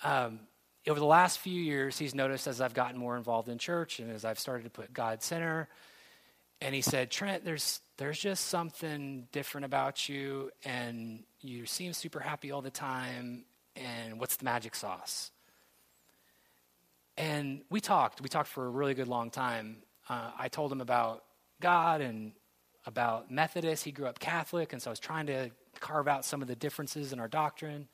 um, 0.03 0.41
over 0.87 0.99
the 0.99 1.05
last 1.05 1.39
few 1.39 1.59
years, 1.59 1.97
he's 1.97 2.15
noticed 2.15 2.47
as 2.47 2.61
I've 2.61 2.73
gotten 2.73 2.99
more 2.99 3.17
involved 3.17 3.49
in 3.49 3.57
church 3.57 3.99
and 3.99 4.11
as 4.11 4.25
I've 4.25 4.39
started 4.39 4.63
to 4.63 4.69
put 4.69 4.93
God 4.93 5.21
center, 5.21 5.67
and 6.61 6.75
he 6.75 6.81
said, 6.81 7.09
Trent, 7.09 7.45
there's 7.45 7.81
there's 7.97 8.19
just 8.19 8.47
something 8.47 9.27
different 9.31 9.65
about 9.65 10.09
you, 10.09 10.51
and 10.63 11.23
you 11.41 11.65
seem 11.65 11.93
super 11.93 12.19
happy 12.19 12.51
all 12.51 12.61
the 12.61 12.71
time. 12.71 13.43
And 13.75 14.19
what's 14.19 14.35
the 14.35 14.45
magic 14.45 14.75
sauce? 14.75 15.31
And 17.17 17.61
we 17.69 17.79
talked. 17.79 18.21
We 18.21 18.29
talked 18.29 18.49
for 18.49 18.65
a 18.65 18.69
really 18.69 18.93
good 18.93 19.07
long 19.07 19.29
time. 19.29 19.77
Uh, 20.09 20.31
I 20.37 20.47
told 20.49 20.71
him 20.71 20.81
about 20.81 21.23
God 21.61 22.01
and 22.01 22.33
about 22.85 23.31
Methodist. 23.31 23.83
He 23.83 23.91
grew 23.91 24.07
up 24.07 24.19
Catholic, 24.19 24.73
and 24.73 24.81
so 24.81 24.89
I 24.89 24.93
was 24.93 24.99
trying 24.99 25.27
to 25.27 25.51
carve 25.79 26.07
out 26.07 26.25
some 26.25 26.41
of 26.41 26.47
the 26.47 26.55
differences 26.55 27.13
in 27.13 27.19
our 27.19 27.27
doctrine. 27.27 27.87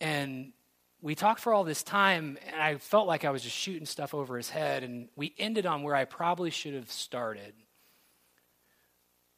And 0.00 0.52
we 1.00 1.14
talked 1.14 1.40
for 1.40 1.52
all 1.52 1.64
this 1.64 1.82
time, 1.82 2.38
and 2.46 2.60
I 2.60 2.76
felt 2.76 3.06
like 3.06 3.24
I 3.24 3.30
was 3.30 3.42
just 3.42 3.56
shooting 3.56 3.86
stuff 3.86 4.14
over 4.14 4.36
his 4.36 4.50
head, 4.50 4.82
and 4.82 5.08
we 5.16 5.34
ended 5.38 5.66
on 5.66 5.82
where 5.82 5.94
I 5.94 6.04
probably 6.04 6.50
should 6.50 6.74
have 6.74 6.90
started, 6.90 7.54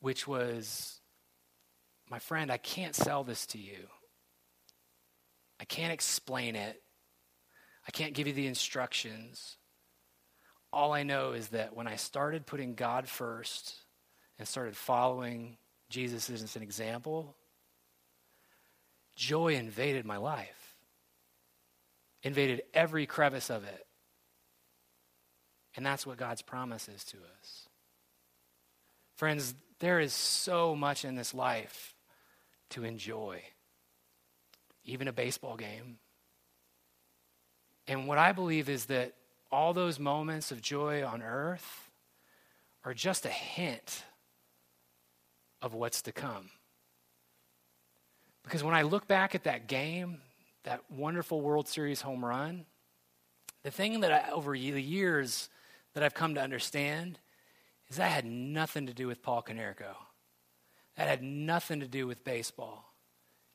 which 0.00 0.26
was 0.26 1.00
my 2.10 2.18
friend, 2.18 2.50
I 2.50 2.56
can't 2.56 2.94
sell 2.94 3.24
this 3.24 3.46
to 3.46 3.58
you. 3.58 3.88
I 5.60 5.64
can't 5.64 5.92
explain 5.92 6.56
it. 6.56 6.80
I 7.86 7.90
can't 7.90 8.14
give 8.14 8.26
you 8.26 8.32
the 8.32 8.46
instructions. 8.46 9.56
All 10.72 10.92
I 10.92 11.02
know 11.02 11.32
is 11.32 11.48
that 11.48 11.74
when 11.74 11.86
I 11.86 11.96
started 11.96 12.46
putting 12.46 12.74
God 12.74 13.08
first 13.08 13.74
and 14.38 14.46
started 14.46 14.76
following 14.76 15.56
Jesus 15.90 16.30
as 16.30 16.54
an 16.56 16.62
example, 16.62 17.36
joy 19.16 19.54
invaded 19.54 20.04
my 20.04 20.18
life, 20.18 20.57
invaded 22.22 22.62
every 22.74 23.06
crevice 23.06 23.50
of 23.50 23.64
it. 23.64 23.86
And 25.76 25.86
that's 25.86 26.06
what 26.06 26.16
God's 26.16 26.42
promise 26.42 26.88
is 26.88 27.04
to 27.04 27.16
us. 27.16 27.68
Friends, 29.16 29.54
there 29.80 30.00
is 30.00 30.12
so 30.12 30.74
much 30.74 31.04
in 31.04 31.14
this 31.14 31.34
life 31.34 31.94
to 32.70 32.84
enjoy, 32.84 33.42
even 34.84 35.08
a 35.08 35.12
baseball 35.12 35.56
game. 35.56 35.98
And 37.86 38.06
what 38.06 38.18
I 38.18 38.32
believe 38.32 38.68
is 38.68 38.86
that 38.86 39.14
all 39.50 39.72
those 39.72 39.98
moments 39.98 40.50
of 40.50 40.60
joy 40.60 41.04
on 41.04 41.22
earth 41.22 41.90
are 42.84 42.94
just 42.94 43.24
a 43.24 43.30
hint 43.30 44.04
of 45.62 45.74
what's 45.74 46.02
to 46.02 46.12
come. 46.12 46.50
Because 48.44 48.62
when 48.62 48.74
I 48.74 48.82
look 48.82 49.06
back 49.06 49.34
at 49.34 49.44
that 49.44 49.66
game, 49.66 50.20
that 50.64 50.82
wonderful 50.90 51.40
World 51.40 51.68
Series 51.68 52.00
home 52.00 52.24
run, 52.24 52.66
the 53.62 53.70
thing 53.70 54.00
that 54.00 54.12
I, 54.12 54.30
over 54.30 54.52
the 54.52 54.82
years 54.82 55.48
that 55.94 56.02
I've 56.02 56.14
come 56.14 56.34
to 56.34 56.42
understand 56.42 57.18
is 57.88 57.96
that 57.96 58.10
had 58.10 58.24
nothing 58.24 58.86
to 58.86 58.94
do 58.94 59.06
with 59.06 59.22
Paul 59.22 59.42
Konerko. 59.42 59.94
That 60.96 61.08
had 61.08 61.22
nothing 61.22 61.80
to 61.80 61.88
do 61.88 62.06
with 62.06 62.24
baseball, 62.24 62.92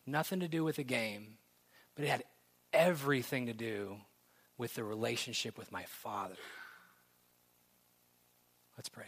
nothing 0.05 0.39
to 0.39 0.47
do 0.47 0.63
with 0.63 0.77
the 0.77 0.83
game, 0.83 1.37
but 1.95 2.05
it 2.05 2.09
had 2.09 2.23
everything 2.71 3.47
to 3.47 3.53
do 3.53 3.97
with 4.57 4.75
the 4.75 4.83
relationship 4.83 5.57
with 5.57 5.71
my 5.71 5.83
Father. 5.83 6.35
Let's 8.77 8.89
pray. 8.89 9.05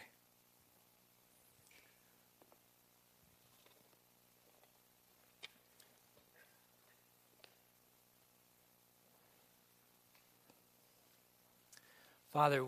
Father, 12.35 12.65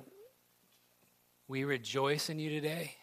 we 1.49 1.65
rejoice 1.65 2.29
in 2.29 2.39
you 2.39 2.49
today. 2.49 2.95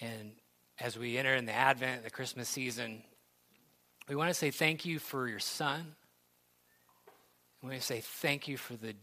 And 0.00 0.32
as 0.80 0.98
we 0.98 1.18
enter 1.18 1.36
in 1.36 1.46
the 1.46 1.52
Advent, 1.52 2.02
the 2.02 2.10
Christmas 2.10 2.48
season, 2.48 3.04
we 4.08 4.16
want 4.16 4.28
to 4.28 4.34
say 4.34 4.50
thank 4.50 4.84
you 4.84 4.98
for 4.98 5.28
your 5.28 5.38
son. 5.38 5.94
We 7.62 7.68
want 7.68 7.80
to 7.80 7.86
say 7.86 8.00
thank 8.00 8.48
you 8.48 8.56
for 8.56 8.74
the 8.74 8.96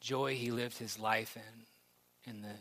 joy 0.00 0.36
he 0.36 0.52
lived 0.52 0.78
his 0.78 1.00
life 1.00 1.36
in 1.36 2.30
and 2.30 2.44
the 2.44 2.58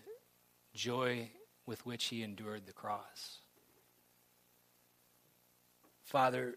joy 0.74 1.30
with 1.68 1.86
which 1.86 2.06
he 2.06 2.24
endured 2.24 2.66
the 2.66 2.74
cross. 2.74 3.38
Father, 6.06 6.56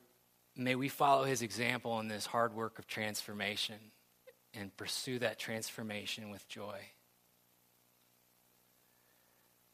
may 0.57 0.75
we 0.75 0.89
follow 0.89 1.25
his 1.25 1.43
example 1.43 1.99
in 2.01 2.09
this 2.09 2.27
hard 2.27 2.55
work 2.55 2.79
of 2.79 2.87
transformation 2.87 3.77
and 4.55 4.77
pursue 4.77 5.19
that 5.19 5.39
transformation 5.39 6.31
with 6.31 6.49
joy. 6.49 6.79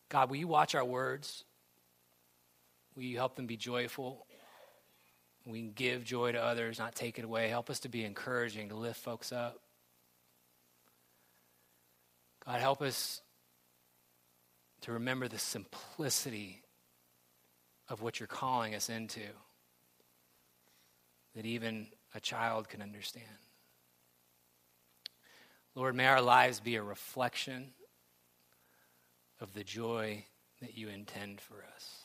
God, 0.08 0.30
will 0.30 0.36
you 0.36 0.48
watch 0.48 0.74
our 0.74 0.84
words? 0.84 1.44
Will 2.96 3.02
you 3.04 3.16
help 3.16 3.36
them 3.36 3.46
be 3.46 3.56
joyful? 3.56 4.26
We 5.46 5.60
can 5.60 5.72
give 5.72 6.04
joy 6.04 6.32
to 6.32 6.42
others, 6.42 6.78
not 6.78 6.94
take 6.94 7.18
it 7.18 7.24
away. 7.24 7.48
Help 7.48 7.70
us 7.70 7.80
to 7.80 7.88
be 7.88 8.04
encouraging, 8.04 8.70
to 8.70 8.74
lift 8.74 9.00
folks 9.00 9.32
up. 9.32 9.60
God, 12.44 12.60
help 12.60 12.82
us 12.82 13.20
to 14.82 14.92
remember 14.92 15.28
the 15.28 15.38
simplicity 15.38 16.62
of 17.88 18.02
what 18.02 18.18
you're 18.18 18.26
calling 18.26 18.74
us 18.74 18.88
into 18.88 19.20
that 21.34 21.46
even 21.46 21.88
a 22.14 22.20
child 22.20 22.68
can 22.68 22.82
understand. 22.82 23.26
Lord, 25.74 25.94
may 25.94 26.06
our 26.06 26.20
lives 26.20 26.60
be 26.60 26.76
a 26.76 26.82
reflection 26.82 27.72
of 29.40 29.54
the 29.54 29.64
joy 29.64 30.24
that 30.60 30.76
you 30.76 30.88
intend 30.88 31.40
for 31.40 31.64
us. 31.74 31.99